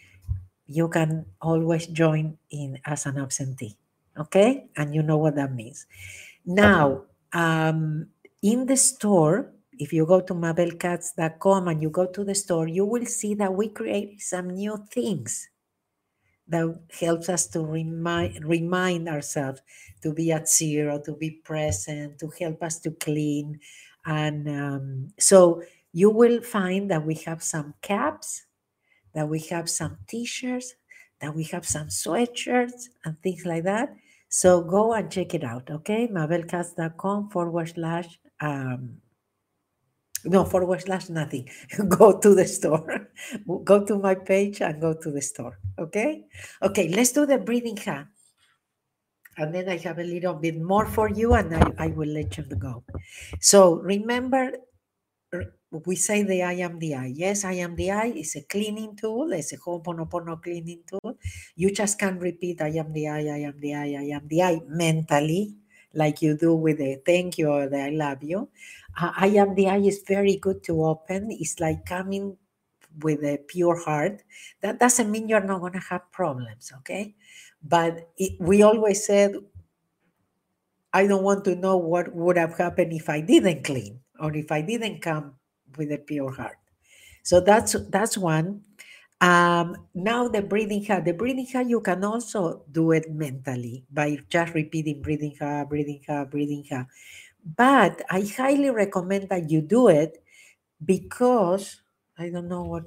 you 0.67 0.89
can 0.89 1.27
always 1.41 1.87
join 1.89 2.39
in 2.51 2.79
as 2.85 3.07
an 3.07 3.19
absentee. 3.19 3.77
Okay? 4.19 4.69
And 4.77 4.95
you 4.95 5.03
know 5.03 5.19
what 5.19 5.37
that 5.37 5.53
means. 5.53 5.87
Now, 6.45 7.05
um, 7.33 8.09
in 8.43 8.67
the 8.67 8.77
store, 8.77 9.51
if 9.79 9.93
you 9.93 10.07
go 10.07 10.21
to 10.21 10.35
mabelkatz.com 10.35 11.69
and 11.69 11.83
you 11.83 11.91
go 11.91 12.07
to 12.07 12.25
the 12.25 12.35
store, 12.35 12.69
you 12.69 12.85
will 12.85 13.07
see 13.07 13.35
that 13.35 13.53
we 13.53 13.69
create 13.69 14.21
some 14.23 14.51
new 14.51 14.77
things 14.91 15.49
that 16.47 16.79
helps 17.01 17.29
us 17.29 17.47
to 17.49 17.65
remind 17.65 18.45
remind 18.45 19.09
ourselves 19.09 19.63
to 20.03 20.13
be 20.13 20.31
at 20.31 20.49
zero, 20.49 21.01
to 21.01 21.17
be 21.17 21.31
present, 21.31 22.19
to 22.19 22.31
help 22.39 22.63
us 22.63 22.79
to 22.81 22.91
clean, 22.93 23.59
and 24.07 24.49
um, 24.49 25.09
so 25.19 25.63
you 25.93 26.11
will 26.11 26.43
find 26.43 26.91
that 26.91 27.05
we 27.05 27.15
have 27.27 27.43
some 27.43 27.75
caps, 27.81 28.45
that 29.15 29.29
we 29.29 29.41
have 29.51 29.71
some 29.71 29.99
t 30.09 30.25
shirts, 30.25 30.75
that 31.21 31.35
we 31.35 31.45
have 31.45 31.67
some 31.67 31.89
sweatshirts 31.89 32.89
and 33.05 33.21
things 33.23 33.47
like 33.47 33.65
that. 33.65 33.95
So 34.29 34.63
go 34.63 34.93
and 34.93 35.11
check 35.11 35.35
it 35.35 35.45
out, 35.45 35.71
okay? 35.71 36.09
mabelkatz.com 36.09 37.31
forward 37.31 37.69
slash, 37.69 38.19
um, 38.41 38.97
no, 40.25 40.45
forward 40.45 40.83
slash 40.83 41.09
nothing. 41.09 41.49
go 41.89 42.19
to 42.19 42.35
the 42.35 42.47
store. 42.47 43.09
go 43.65 43.85
to 43.85 43.99
my 43.99 44.17
page 44.17 44.61
and 44.61 44.81
go 44.81 44.95
to 44.95 45.11
the 45.13 45.23
store, 45.23 45.61
okay? 45.79 46.25
Okay, 46.61 46.89
let's 46.89 47.13
do 47.13 47.25
the 47.25 47.39
breathing 47.39 47.77
hand 47.77 48.09
and 49.37 49.55
then 49.55 49.69
I 49.69 49.77
have 49.79 49.99
a 49.99 50.05
little 50.05 50.35
bit 50.35 50.61
more 50.61 50.87
for 50.87 51.09
you 51.11 51.35
and 51.35 51.55
I, 51.55 51.73
I 51.79 51.87
will 51.89 52.09
let 52.09 52.37
you 52.37 52.45
go. 52.45 52.85
So 53.41 53.77
remember, 53.77 54.53
we 55.87 55.97
say 55.97 56.23
the 56.23 56.43
I 56.43 56.53
am 56.67 56.79
the 56.79 56.95
I. 56.95 57.07
Yes, 57.07 57.45
I 57.45 57.55
am 57.65 57.75
the 57.77 57.91
I 57.91 58.07
is 58.15 58.37
a 58.37 58.43
cleaning 58.43 58.95
tool, 58.97 59.33
it's 59.33 59.53
a 59.53 59.57
Ho'oponopono 59.57 60.41
cleaning 60.43 60.83
tool. 60.87 61.19
You 61.57 61.73
just 61.73 61.99
can 61.99 62.19
repeat 62.19 62.63
I 62.63 62.69
am 62.79 62.93
the 62.93 63.09
I, 63.09 63.19
I 63.19 63.39
am 63.51 63.59
the 63.61 63.75
I, 63.75 63.87
I 63.99 64.07
am 64.17 64.29
the 64.29 64.43
I 64.43 64.61
mentally, 64.69 65.57
like 65.93 66.23
you 66.23 66.37
do 66.37 66.55
with 66.55 66.79
the 66.79 67.03
thank 67.05 67.39
you 67.39 67.49
or 67.49 67.69
the 67.69 67.81
I 67.81 67.91
love 67.91 68.23
you. 68.23 68.49
Uh, 69.01 69.13
I 69.17 69.27
am 69.43 69.55
the 69.55 69.69
I 69.69 69.79
is 69.79 70.03
very 70.07 70.37
good 70.37 70.63
to 70.65 70.85
open. 70.85 71.29
It's 71.31 71.59
like 71.59 71.85
coming 71.87 72.37
with 73.03 73.25
a 73.25 73.39
pure 73.49 73.77
heart. 73.85 74.23
That 74.63 74.79
doesn't 74.79 75.11
mean 75.11 75.29
you're 75.29 75.43
not 75.45 75.61
going 75.61 75.73
to 75.75 75.81
have 75.91 76.11
problems, 76.13 76.73
okay? 76.79 77.15
But 77.65 78.11
it, 78.19 78.35
we 78.41 78.63
always 78.63 79.07
said, 79.07 79.37
I 80.93 81.07
don't 81.07 81.25
want 81.25 81.45
to 81.47 81.57
know 81.57 81.77
what 81.77 82.15
would 82.15 82.37
have 82.37 82.57
happened 82.57 82.93
if 82.93 83.09
I 83.09 83.21
didn't 83.21 83.65
clean 83.65 84.01
or 84.21 84.35
if 84.37 84.53
I 84.53 84.61
didn't 84.63 85.01
come 85.03 85.35
with 85.77 85.91
a 85.91 85.99
pure 85.99 86.31
heart. 86.33 86.57
So 87.23 87.41
that's 87.41 87.75
that's 87.91 88.19
one. 88.19 88.63
Um, 89.21 89.89
now 89.95 90.29
the 90.29 90.43
breathing 90.43 90.85
heart. 90.85 91.05
The 91.07 91.15
breathing 91.15 91.47
heart, 91.53 91.69
you 91.69 91.81
can 91.81 92.05
also 92.05 92.65
do 92.71 92.93
it 92.93 93.11
mentally 93.13 93.85
by 93.93 94.19
just 94.29 94.55
repeating 94.55 95.03
breathing 95.03 95.37
heart, 95.41 95.71
breathing 95.71 96.03
heart, 96.07 96.31
breathing 96.31 96.65
heart. 96.71 96.89
But 97.45 98.03
I 98.11 98.23
highly 98.23 98.71
recommend 98.71 99.31
that 99.31 99.51
you 99.51 99.63
do 99.63 99.89
it 99.89 100.23
because 100.85 101.83
I 102.19 102.31
don't 102.31 102.49
know 102.49 102.65
what. 102.65 102.85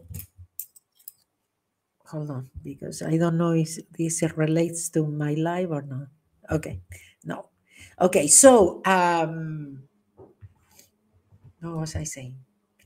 Hold 2.07 2.31
on, 2.31 2.49
because 2.63 3.01
I 3.03 3.17
don't 3.17 3.37
know 3.37 3.51
if 3.51 3.75
this 3.91 4.23
relates 4.35 4.87
to 4.95 5.05
my 5.05 5.35
life 5.35 5.67
or 5.69 5.81
not. 5.83 6.07
Okay, 6.49 6.79
no. 7.25 7.51
Okay, 7.99 8.27
so 8.27 8.81
um, 8.85 9.83
what 11.59 11.83
was 11.83 11.95
I 11.95 12.03
saying? 12.03 12.35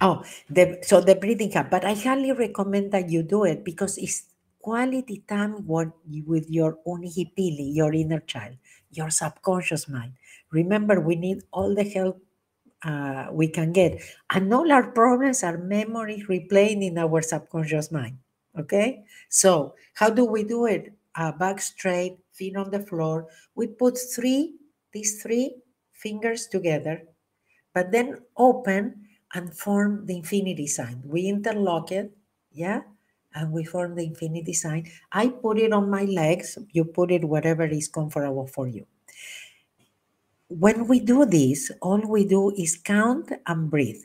Oh, 0.01 0.23
the, 0.49 0.79
so 0.81 1.01
the 1.01 1.13
breathing 1.13 1.55
up. 1.55 1.69
But 1.69 1.85
I 1.85 1.93
highly 1.93 2.31
recommend 2.31 2.91
that 2.93 3.09
you 3.09 3.21
do 3.21 3.45
it 3.45 3.63
because 3.63 3.99
it's 3.99 4.25
quality 4.59 5.23
time 5.27 5.67
with 5.67 6.49
your 6.49 6.79
unihipili, 6.87 7.75
your 7.75 7.93
inner 7.93 8.21
child, 8.21 8.57
your 8.89 9.11
subconscious 9.11 9.87
mind. 9.87 10.13
Remember, 10.49 10.99
we 10.99 11.15
need 11.15 11.43
all 11.53 11.75
the 11.75 11.83
help 11.83 12.19
uh, 12.83 13.27
we 13.31 13.47
can 13.47 13.71
get. 13.71 14.01
And 14.31 14.51
all 14.51 14.71
our 14.71 14.89
problems 14.91 15.43
are 15.43 15.57
memories 15.59 16.25
replaying 16.25 16.83
in 16.83 16.97
our 16.97 17.21
subconscious 17.21 17.91
mind. 17.91 18.17
Okay? 18.57 19.03
So, 19.29 19.75
how 19.93 20.09
do 20.09 20.25
we 20.25 20.43
do 20.43 20.65
it? 20.65 20.93
Uh, 21.15 21.31
back 21.31 21.59
straight, 21.59 22.17
feet 22.31 22.55
on 22.55 22.71
the 22.71 22.79
floor. 22.79 23.27
We 23.55 23.67
put 23.67 23.97
three, 23.97 24.55
these 24.93 25.21
three 25.21 25.55
fingers 25.93 26.47
together, 26.47 27.03
but 27.73 27.91
then 27.91 28.19
open 28.37 29.07
and 29.33 29.53
form 29.53 30.05
the 30.05 30.15
infinity 30.17 30.67
sign. 30.67 31.01
We 31.05 31.27
interlock 31.27 31.91
it, 31.91 32.11
yeah, 32.51 32.81
and 33.35 33.51
we 33.51 33.63
form 33.63 33.95
the 33.95 34.05
infinity 34.05 34.53
sign. 34.53 34.89
I 35.11 35.29
put 35.29 35.57
it 35.57 35.71
on 35.71 35.89
my 35.89 36.03
legs. 36.03 36.57
You 36.71 36.85
put 36.85 37.11
it 37.11 37.23
wherever 37.23 37.65
is 37.65 37.87
comfortable 37.87 38.47
for 38.47 38.67
you. 38.67 38.85
When 40.47 40.87
we 40.87 40.99
do 40.99 41.25
this, 41.25 41.71
all 41.81 42.01
we 42.01 42.25
do 42.25 42.51
is 42.57 42.75
count 42.75 43.31
and 43.47 43.69
breathe. 43.69 44.03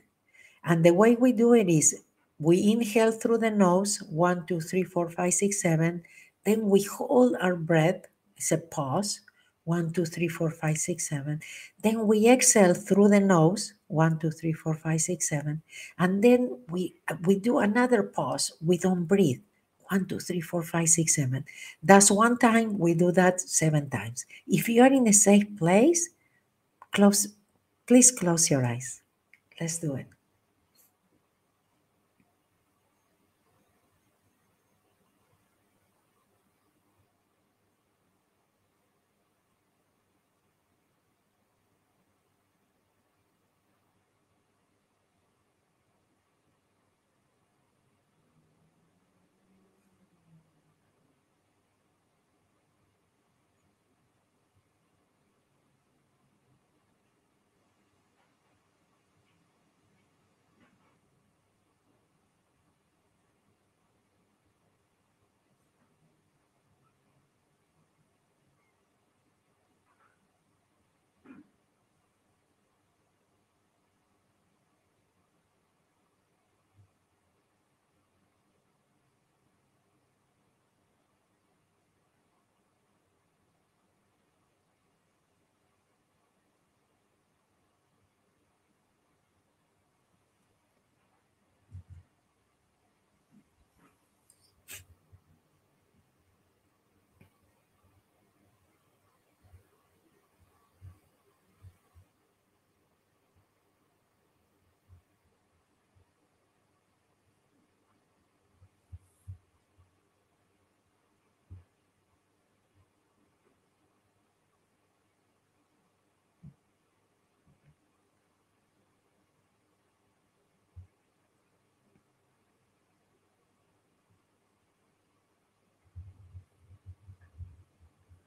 And 0.64 0.84
the 0.84 0.94
way 0.94 1.16
we 1.16 1.32
do 1.32 1.54
it 1.54 1.68
is 1.68 2.02
we 2.38 2.70
inhale 2.72 3.12
through 3.12 3.38
the 3.38 3.50
nose, 3.50 3.98
one, 4.10 4.46
two, 4.46 4.60
three, 4.60 4.84
four, 4.84 5.08
five, 5.08 5.34
six, 5.34 5.62
seven. 5.62 6.02
Then 6.44 6.68
we 6.68 6.82
hold 6.82 7.36
our 7.40 7.56
breath, 7.56 8.06
it's 8.36 8.52
a 8.52 8.58
pause, 8.58 9.20
one, 9.64 9.90
two, 9.90 10.04
three, 10.04 10.28
four, 10.28 10.50
five, 10.50 10.78
six, 10.78 11.08
seven. 11.08 11.40
Then 11.82 12.06
we 12.06 12.28
exhale 12.28 12.74
through 12.74 13.08
the 13.08 13.20
nose, 13.20 13.74
one, 13.88 14.18
two, 14.18 14.30
three, 14.30 14.52
four, 14.52 14.74
five, 14.74 15.00
six, 15.00 15.28
seven. 15.28 15.62
And 15.98 16.22
then 16.22 16.58
we 16.70 16.94
we 17.24 17.38
do 17.38 17.58
another 17.58 18.02
pause. 18.02 18.52
We 18.64 18.78
don't 18.78 19.06
breathe. 19.06 19.40
One, 19.88 20.06
two, 20.06 20.20
three, 20.20 20.40
four, 20.40 20.62
five, 20.62 20.88
six, 20.88 21.16
seven. 21.16 21.44
That's 21.82 22.10
one 22.10 22.38
time. 22.38 22.78
We 22.78 22.94
do 22.94 23.12
that 23.12 23.40
seven 23.40 23.88
times. 23.90 24.26
If 24.46 24.68
you 24.68 24.82
are 24.82 24.92
in 24.92 25.06
a 25.08 25.12
safe 25.12 25.46
place, 25.56 26.10
close, 26.92 27.28
please 27.86 28.10
close 28.10 28.50
your 28.50 28.64
eyes. 28.64 29.00
Let's 29.60 29.78
do 29.78 29.94
it. 29.94 30.06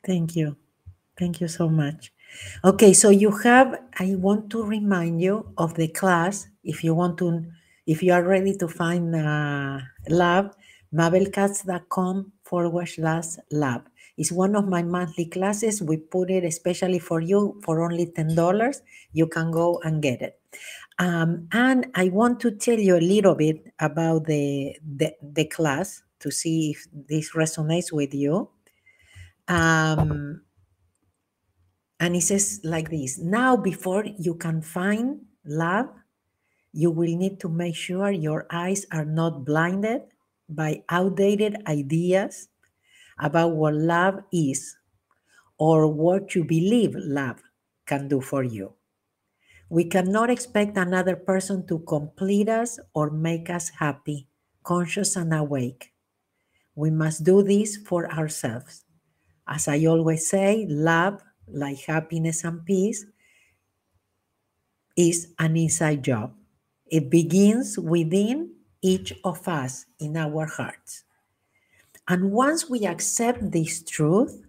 Thank 0.05 0.35
you. 0.35 0.55
Thank 1.17 1.41
you 1.41 1.47
so 1.47 1.67
much. 1.67 2.11
Okay, 2.63 2.93
so 2.93 3.09
you 3.09 3.31
have, 3.43 3.79
I 3.99 4.15
want 4.15 4.49
to 4.51 4.63
remind 4.63 5.21
you 5.21 5.51
of 5.57 5.73
the 5.75 5.87
class. 5.87 6.47
If 6.63 6.83
you 6.83 6.93
want 6.93 7.17
to, 7.19 7.43
if 7.87 8.03
you 8.03 8.13
are 8.13 8.23
ready 8.23 8.55
to 8.57 8.67
find 8.67 9.15
a 9.15 9.81
lab, 10.09 10.55
mabelkatz.com 10.93 12.31
forward 12.43 12.87
slash 12.87 13.37
lab. 13.51 13.89
It's 14.17 14.31
one 14.31 14.55
of 14.55 14.67
my 14.67 14.83
monthly 14.83 15.25
classes. 15.25 15.81
We 15.81 15.97
put 15.97 16.29
it 16.29 16.43
especially 16.43 16.99
for 16.99 17.21
you 17.21 17.59
for 17.63 17.81
only 17.81 18.07
$10. 18.07 18.81
You 19.13 19.27
can 19.27 19.51
go 19.51 19.79
and 19.83 20.01
get 20.01 20.21
it. 20.21 20.39
Um, 20.99 21.47
and 21.53 21.87
I 21.95 22.09
want 22.09 22.41
to 22.41 22.51
tell 22.51 22.77
you 22.77 22.97
a 22.97 22.99
little 22.99 23.33
bit 23.33 23.71
about 23.79 24.25
the, 24.25 24.75
the, 24.97 25.15
the 25.21 25.45
class 25.45 26.03
to 26.19 26.31
see 26.31 26.71
if 26.71 26.85
this 27.07 27.31
resonates 27.31 27.93
with 27.93 28.13
you. 28.13 28.49
Um, 29.49 30.41
and 31.99 32.15
it 32.15 32.21
says 32.21 32.61
like 32.63 32.89
this 32.89 33.17
Now, 33.17 33.57
before 33.57 34.05
you 34.05 34.35
can 34.35 34.61
find 34.61 35.25
love, 35.43 35.89
you 36.71 36.91
will 36.91 37.17
need 37.17 37.39
to 37.41 37.49
make 37.49 37.75
sure 37.75 38.11
your 38.11 38.45
eyes 38.51 38.85
are 38.91 39.05
not 39.05 39.43
blinded 39.43 40.03
by 40.47 40.83
outdated 40.89 41.57
ideas 41.67 42.47
about 43.19 43.55
what 43.55 43.73
love 43.73 44.21
is 44.31 44.77
or 45.57 45.87
what 45.87 46.35
you 46.35 46.43
believe 46.43 46.95
love 46.95 47.41
can 47.85 48.07
do 48.07 48.21
for 48.21 48.43
you. 48.43 48.73
We 49.69 49.85
cannot 49.85 50.29
expect 50.29 50.77
another 50.77 51.15
person 51.15 51.67
to 51.67 51.79
complete 51.79 52.49
us 52.49 52.79
or 52.93 53.09
make 53.09 53.49
us 53.49 53.69
happy, 53.69 54.27
conscious, 54.63 55.15
and 55.15 55.33
awake. 55.33 55.93
We 56.75 56.89
must 56.89 57.23
do 57.23 57.43
this 57.43 57.77
for 57.77 58.11
ourselves. 58.11 58.85
As 59.49 59.67
I 59.67 59.83
always 59.85 60.29
say, 60.29 60.67
love, 60.69 61.23
like 61.47 61.79
happiness 61.79 62.43
and 62.43 62.63
peace, 62.63 63.03
is 64.95 65.33
an 65.39 65.57
inside 65.57 66.03
job. 66.03 66.35
It 66.85 67.09
begins 67.09 67.79
within 67.79 68.51
each 68.81 69.11
of 69.23 69.47
us 69.47 69.85
in 69.99 70.15
our 70.15 70.45
hearts. 70.45 71.03
And 72.07 72.31
once 72.31 72.69
we 72.69 72.85
accept 72.85 73.51
this 73.51 73.81
truth, 73.81 74.45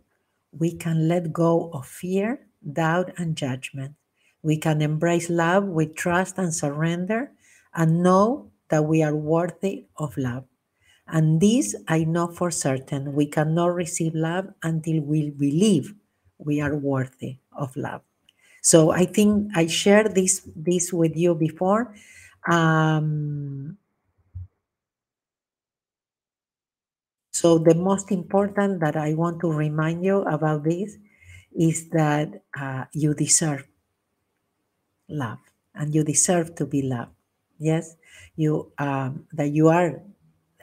we 0.53 0.72
can 0.72 1.09
let 1.09 1.32
go 1.32 1.70
of 1.72 1.86
fear, 1.86 2.46
doubt, 2.72 3.12
and 3.16 3.36
judgment. 3.36 3.94
We 4.42 4.59
can 4.59 4.82
embrace 4.82 5.30
love 5.30 5.64
with 5.64 5.94
trust 5.94 6.36
and 6.38 6.55
surrender 6.55 7.32
and 7.74 8.03
know 8.03 8.51
that 8.68 8.84
we 8.84 9.03
are 9.03 9.16
worthy 9.16 9.86
of 9.96 10.16
love. 10.16 10.44
And 11.12 11.40
this 11.40 11.74
I 11.88 12.04
know 12.04 12.28
for 12.28 12.50
certain 12.50 13.12
we 13.14 13.26
cannot 13.26 13.74
receive 13.74 14.14
love 14.14 14.48
until 14.62 15.02
we 15.02 15.30
believe 15.30 15.94
we 16.38 16.61
are 16.61 16.76
worthy 16.76 17.38
of 17.52 17.76
love. 17.76 18.02
So 18.62 18.90
I 18.90 19.06
think 19.06 19.50
I 19.56 19.66
shared 19.66 20.14
this 20.14 20.42
this 20.54 20.92
with 20.92 21.16
you 21.16 21.34
before. 21.34 21.94
Um, 22.48 23.78
so 27.32 27.58
the 27.58 27.74
most 27.74 28.12
important 28.12 28.80
that 28.80 28.96
I 28.96 29.14
want 29.14 29.40
to 29.40 29.50
remind 29.50 30.04
you 30.04 30.22
about 30.22 30.64
this 30.64 30.96
is 31.56 31.88
that 31.90 32.42
uh, 32.58 32.84
you 32.92 33.14
deserve 33.14 33.66
love 35.08 35.38
and 35.74 35.94
you 35.94 36.04
deserve 36.04 36.54
to 36.56 36.66
be 36.66 36.82
loved. 36.82 37.12
Yes, 37.58 37.96
you 38.36 38.72
um, 38.78 39.26
that 39.32 39.50
you 39.50 39.68
are 39.68 40.00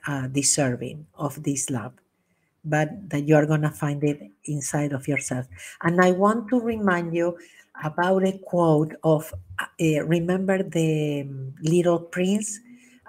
uh, 0.08 0.28
deserving 0.28 1.06
of 1.16 1.44
this 1.44 1.70
love, 1.70 1.94
but 2.64 2.90
that 3.10 3.28
you 3.28 3.36
are 3.36 3.46
going 3.46 3.62
to 3.62 3.70
find 3.70 4.04
it 4.04 4.20
inside 4.46 4.94
of 4.94 5.08
yourself. 5.08 5.46
And 5.84 6.02
I 6.02 6.12
want 6.12 6.50
to 6.50 6.60
remind 6.60 7.14
you 7.14 7.38
about 7.84 8.24
a 8.26 8.38
quote 8.40 8.96
of 9.04 9.34
uh, 9.60 10.04
remember 10.06 10.64
the 10.64 11.22
um, 11.22 11.54
little 11.62 12.00
prince? 12.00 12.60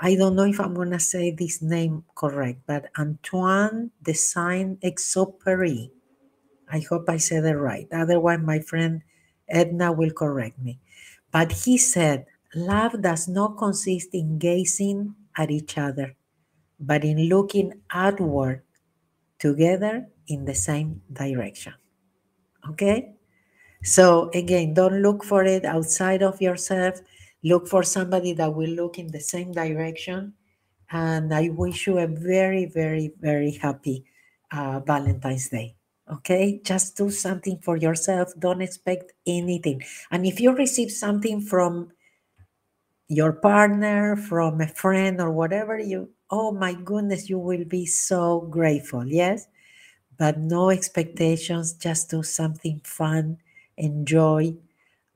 I 0.01 0.15
don't 0.15 0.37
know 0.37 0.45
if 0.45 0.61
i'm 0.61 0.75
going 0.75 0.91
to 0.93 1.01
say 1.01 1.33
this 1.33 1.61
name 1.61 2.05
correct 2.15 2.61
but 2.67 2.87
antoine 2.99 3.91
de 4.03 4.15
saint-exupéry. 4.15 5.91
I 6.71 6.81
hope 6.89 7.09
i 7.09 7.17
said 7.17 7.45
it 7.45 7.57
right. 7.57 7.89
Otherwise 7.93 8.41
my 8.43 8.61
friend 8.61 9.03
edna 9.49 9.93
will 9.93 10.11
correct 10.11 10.59
me. 10.59 10.79
But 11.33 11.53
he 11.53 11.79
said 11.79 12.27
love 12.55 13.03
does 13.03 13.29
not 13.29 13.57
consist 13.57 14.11
in 14.13 14.39
gazing 14.39 15.15
at 15.37 15.51
each 15.51 15.79
other 15.79 16.15
but 16.81 17.05
in 17.05 17.29
looking 17.29 17.73
outward 17.91 18.63
together 19.39 20.07
in 20.29 20.45
the 20.45 20.55
same 20.55 21.01
direction 21.13 21.75
okay 22.69 23.15
so 23.83 24.31
again, 24.35 24.75
don't 24.75 25.03
look 25.03 25.25
for 25.25 25.45
it 25.45 25.65
outside 25.65 26.23
of 26.23 26.41
yourself. 26.41 27.01
Look 27.45 27.69
for 27.69 27.83
somebody 27.83 28.33
that 28.35 28.55
will 28.55 28.71
look 28.71 28.99
in 28.99 29.09
the 29.09 29.21
same 29.21 29.53
direction. 29.53 30.35
And 30.91 31.33
I 31.33 31.51
wish 31.51 31.87
you 31.87 31.99
a 31.99 32.07
very, 32.07 32.67
very, 32.67 33.13
very 33.21 33.53
happy 33.53 34.05
uh, 34.51 34.81
Valentine's 34.81 35.49
Day. 35.49 35.77
Okay, 36.11 36.61
just 36.65 36.97
do 36.97 37.11
something 37.11 37.59
for 37.59 37.77
yourself. 37.77 38.33
Don't 38.39 38.63
expect 38.63 39.13
anything. 39.27 39.83
And 40.11 40.25
if 40.25 40.41
you 40.41 40.53
receive 40.53 40.91
something 40.91 41.43
from 41.43 41.93
your 43.09 43.33
partner, 43.33 44.17
from 44.17 44.63
a 44.63 44.69
friend, 44.69 45.21
or 45.21 45.31
whatever, 45.31 45.79
you, 45.79 46.09
oh 46.31 46.53
my 46.53 46.75
goodness, 46.75 47.29
you 47.29 47.39
will 47.39 47.65
be 47.65 47.87
so 47.87 48.41
grateful. 48.51 49.07
Yes, 49.07 49.47
but 50.17 50.39
no 50.39 50.71
expectations. 50.71 51.73
Just 51.75 52.11
do 52.11 52.23
something 52.23 52.81
fun 52.85 53.39
enjoy, 53.79 54.55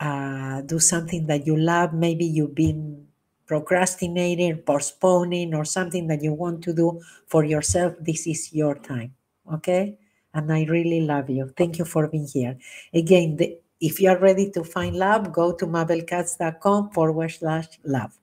uh, 0.00 0.62
do 0.62 0.78
something 0.78 1.26
that 1.26 1.46
you 1.46 1.56
love. 1.56 1.92
Maybe 1.92 2.24
you've 2.24 2.54
been 2.54 3.06
procrastinating, 3.46 4.58
postponing, 4.58 5.54
or 5.54 5.64
something 5.64 6.06
that 6.06 6.22
you 6.22 6.32
want 6.32 6.62
to 6.64 6.72
do 6.72 7.00
for 7.26 7.44
yourself. 7.44 7.94
This 8.00 8.26
is 8.26 8.52
your 8.52 8.76
time. 8.76 9.14
Okay? 9.52 9.98
And 10.32 10.50
I 10.50 10.64
really 10.64 11.02
love 11.02 11.28
you. 11.28 11.52
Thank 11.56 11.78
you 11.78 11.84
for 11.84 12.08
being 12.08 12.26
here. 12.26 12.56
Again, 12.94 13.36
the, 13.36 13.58
if 13.80 14.00
you 14.00 14.08
are 14.08 14.18
ready 14.18 14.50
to 14.52 14.64
find 14.64 14.96
love, 14.96 15.32
go 15.32 15.52
to 15.52 15.66
mabelkatz.com 15.66 16.90
forward 16.90 17.32
slash 17.32 17.66
love. 17.84 18.16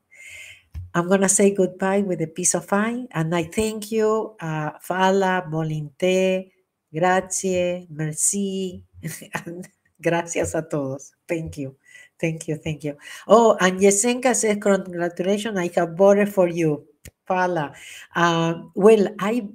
I'm 0.94 1.08
going 1.08 1.22
to 1.22 1.30
say 1.30 1.54
goodbye 1.54 2.02
with 2.02 2.22
a 2.22 2.28
peace 2.28 2.56
of 2.56 2.72
I, 2.74 3.08
and 3.12 3.36
I 3.36 3.44
thank 3.44 3.92
you, 3.92 4.36
uh, 4.40 4.72
Fala, 4.82 5.46
Volinte, 5.50 6.52
Grazie, 6.92 7.88
Merci, 7.92 8.84
and 9.46 9.68
Gracias 10.02 10.56
a 10.56 10.62
todos. 10.62 11.12
Thank 11.28 11.58
you. 11.58 11.76
Thank 12.18 12.48
you. 12.48 12.56
Thank 12.58 12.84
you. 12.84 12.98
Oh, 13.28 13.58
and 13.60 13.80
Yesenka 13.80 14.34
says, 14.34 14.58
congratulations. 14.62 15.58
I 15.58 15.70
have 15.76 15.96
voted 15.98 16.30
for 16.34 16.48
you. 16.48 16.86
Fala. 17.26 17.74
Uh, 18.16 18.64
well, 18.76 19.08
I 19.20 19.48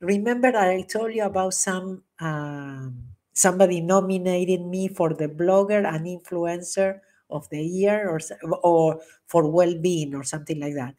remember 0.00 0.56
I 0.56 0.82
told 0.82 1.14
you 1.14 1.24
about 1.24 1.54
some 1.54 2.02
um, 2.20 3.04
somebody 3.32 3.80
nominated 3.80 4.62
me 4.62 4.88
for 4.88 5.14
the 5.14 5.28
blogger 5.28 5.86
and 5.86 6.06
influencer 6.06 7.00
of 7.30 7.48
the 7.50 7.60
year 7.62 8.08
or 8.08 8.20
or 8.62 9.00
for 9.26 9.50
well-being 9.50 10.14
or 10.14 10.24
something 10.24 10.58
like 10.60 10.74
that. 10.74 10.94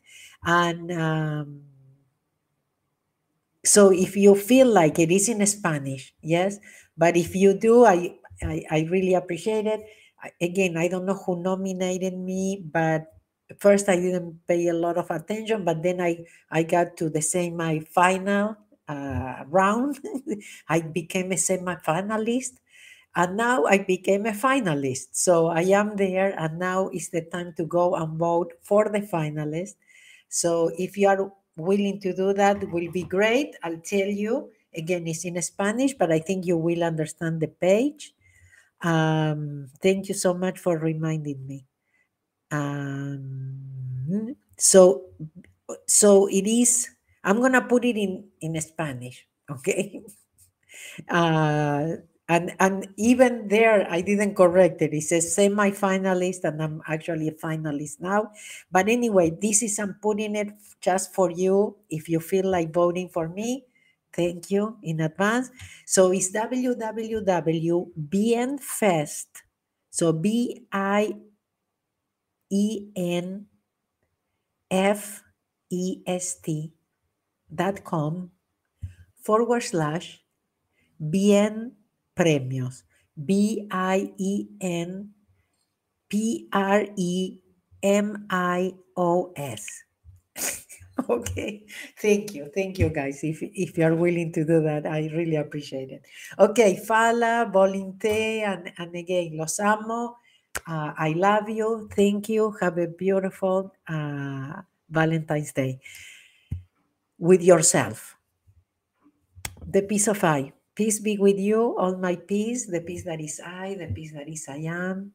And 0.46 0.92
um, 0.92 1.62
so 3.66 3.92
if 3.92 4.16
you 4.16 4.36
feel 4.36 4.68
like 4.68 5.00
it 5.00 5.12
is 5.12 5.28
in 5.30 5.46
Spanish, 5.46 6.14
yes, 6.22 6.58
but 6.98 7.18
if 7.18 7.36
you 7.36 7.54
do, 7.54 7.86
I 7.86 8.16
I, 8.42 8.64
I 8.72 8.80
really 8.90 9.14
appreciate 9.16 9.68
it. 9.68 9.84
Again, 10.42 10.78
I 10.78 10.88
don't 10.88 11.06
know 11.06 11.16
who 11.16 11.42
nominated 11.42 12.18
me, 12.18 12.64
but 12.64 13.08
first 13.60 13.88
I 13.90 13.96
didn't 13.98 14.40
pay 14.48 14.68
a 14.68 14.74
lot 14.74 14.98
of 14.98 15.12
attention, 15.12 15.64
but 15.66 15.84
then 15.84 16.00
I, 16.02 16.24
I 16.52 16.64
got 16.64 16.96
to 16.98 17.10
the 17.10 17.22
semi-final 17.22 18.56
uh, 18.88 19.44
round. 19.48 20.00
I 20.70 20.82
became 20.82 21.32
a 21.32 21.38
semi-finalist, 21.38 22.60
and 23.16 23.38
now 23.38 23.66
I 23.66 23.80
became 23.80 24.26
a 24.26 24.32
finalist. 24.32 25.10
So 25.14 25.48
I 25.48 25.62
am 25.74 25.96
there, 25.98 26.34
and 26.40 26.60
now 26.60 26.90
is 26.90 27.10
the 27.10 27.22
time 27.22 27.54
to 27.58 27.66
go 27.66 27.96
and 27.96 28.18
vote 28.18 28.54
for 28.62 28.90
the 28.90 29.02
finalist. 29.02 29.76
So 30.30 30.72
if 30.78 30.98
you 30.98 31.08
are 31.10 31.32
willing 31.58 32.00
to 32.02 32.16
do 32.16 32.34
that, 32.34 32.64
will 32.72 32.92
be 32.92 33.04
great. 33.04 33.56
I'll 33.64 33.82
tell 33.82 34.08
you. 34.08 34.52
Again, 34.76 35.08
it's 35.08 35.26
in 35.26 35.42
Spanish, 35.42 35.94
but 35.96 36.12
I 36.12 36.20
think 36.20 36.46
you 36.46 36.56
will 36.56 36.84
understand 36.84 37.42
the 37.42 37.48
page. 37.48 38.14
Um, 38.82 39.68
thank 39.82 40.08
you 40.10 40.16
so 40.16 40.34
much 40.34 40.60
for 40.60 40.78
reminding 40.78 41.46
me. 41.48 41.66
Um, 42.52 44.36
so, 44.58 45.06
so 45.88 46.28
it 46.30 46.48
is. 46.48 46.90
I'm 47.24 47.42
gonna 47.42 47.62
put 47.62 47.86
it 47.86 47.98
in 47.98 48.30
in 48.42 48.60
Spanish, 48.62 49.28
okay? 49.50 50.02
Uh, 51.10 51.98
and 52.30 52.54
and 52.60 52.88
even 52.98 53.48
there, 53.50 53.88
I 53.90 54.02
didn't 54.02 54.36
correct 54.36 54.82
it. 54.82 54.94
It 54.94 55.04
says 55.04 55.36
semi-finalist, 55.36 56.46
and 56.46 56.62
I'm 56.62 56.82
actually 56.88 57.28
a 57.28 57.34
finalist 57.34 58.00
now. 58.00 58.32
But 58.72 58.88
anyway, 58.88 59.36
this 59.42 59.64
is 59.64 59.78
I'm 59.80 59.96
putting 60.02 60.36
it 60.36 60.54
just 60.80 61.14
for 61.14 61.32
you. 61.32 61.76
If 61.90 62.08
you 62.08 62.22
feel 62.22 62.46
like 62.46 62.72
voting 62.72 63.10
for 63.10 63.28
me, 63.28 63.66
Thank 64.12 64.52
you 64.52 64.78
in 64.82 65.02
advance. 65.02 65.52
So 65.86 66.12
it's 66.12 66.32
www.bienfest. 66.32 69.28
So 69.90 70.14
B 70.14 70.66
I 70.72 71.16
E 72.50 72.88
N 72.96 73.46
F 74.70 75.24
E 75.70 76.02
S 76.06 76.36
T 76.42 76.74
dot 77.54 77.84
com 77.84 78.32
forward 79.22 79.62
slash 79.62 80.24
bien 81.00 81.76
premios. 82.20 82.84
B 83.16 83.68
I 83.72 84.12
E 84.18 84.48
N 84.60 85.16
P 86.10 86.50
R 86.52 86.86
E 86.98 87.40
M 87.82 88.28
I 88.30 88.76
O 88.98 89.32
S. 89.36 89.66
Okay, 91.08 91.64
thank 91.96 92.36
you, 92.36 92.52
thank 92.54 92.78
you, 92.78 92.90
guys. 92.92 93.24
If 93.24 93.40
if 93.42 93.78
you 93.78 93.86
are 93.88 93.96
willing 93.96 94.34
to 94.36 94.44
do 94.44 94.60
that, 94.68 94.84
I 94.84 95.08
really 95.16 95.38
appreciate 95.40 95.96
it. 95.96 96.04
Okay, 96.36 96.76
Fala, 96.76 97.48
Volinte, 97.48 98.44
and 98.44 98.68
and 98.76 98.92
again, 98.92 99.40
los 99.40 99.64
amo. 99.64 100.20
Uh, 100.68 100.92
I 101.00 101.16
love 101.16 101.48
you. 101.48 101.88
Thank 101.96 102.28
you. 102.28 102.52
Have 102.60 102.78
a 102.84 102.92
beautiful 102.92 103.72
uh, 103.88 104.60
Valentine's 104.92 105.54
Day 105.56 105.80
with 107.16 107.42
yourself. 107.48 108.18
The 109.64 109.84
peace 109.84 110.12
of 110.12 110.20
I. 110.20 110.52
Peace 110.80 111.00
be 111.04 111.18
with 111.20 111.36
you, 111.38 111.76
all 111.78 111.98
my 112.00 112.16
peace, 112.16 112.66
the 112.72 112.80
peace 112.80 113.04
that 113.04 113.20
is 113.20 113.42
I, 113.44 113.76
the 113.76 113.88
peace 113.92 114.14
that 114.16 114.30
is 114.30 114.48
I 114.48 114.64
am, 114.72 115.12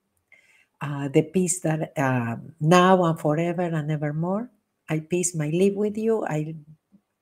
uh, 0.80 1.08
the 1.08 1.22
peace 1.22 1.60
that 1.60 1.92
uh, 1.96 2.36
now 2.60 3.04
and 3.04 3.18
forever 3.18 3.62
and 3.62 3.90
evermore. 3.90 4.50
I 4.90 5.00
peace 5.00 5.34
my 5.34 5.48
live 5.48 5.74
with 5.76 5.96
you. 5.96 6.24
I 6.26 6.54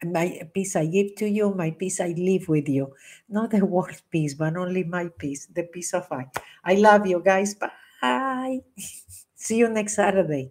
my 0.05 0.43
peace 0.55 0.75
I 0.75 0.87
give 0.87 1.15
to 1.23 1.29
you, 1.29 1.55
my 1.55 1.71
peace 1.71 2.01
I 2.01 2.15
live 2.19 2.49
with 2.49 2.69
you. 2.69 2.95
Not 3.29 3.51
the 3.53 3.65
world 3.75 4.03
peace, 4.11 4.35
but 4.35 4.57
only 4.57 4.83
my 4.85 5.07
peace, 5.19 5.47
the 5.47 5.63
peace 5.65 5.95
of 5.95 6.11
I. 6.11 6.27
I 6.65 6.75
love 6.75 7.07
you 7.07 7.23
guys. 7.23 7.55
Bye. 7.55 8.61
See 9.37 9.59
you 9.59 9.69
next 9.69 9.95
Saturday. 9.95 10.51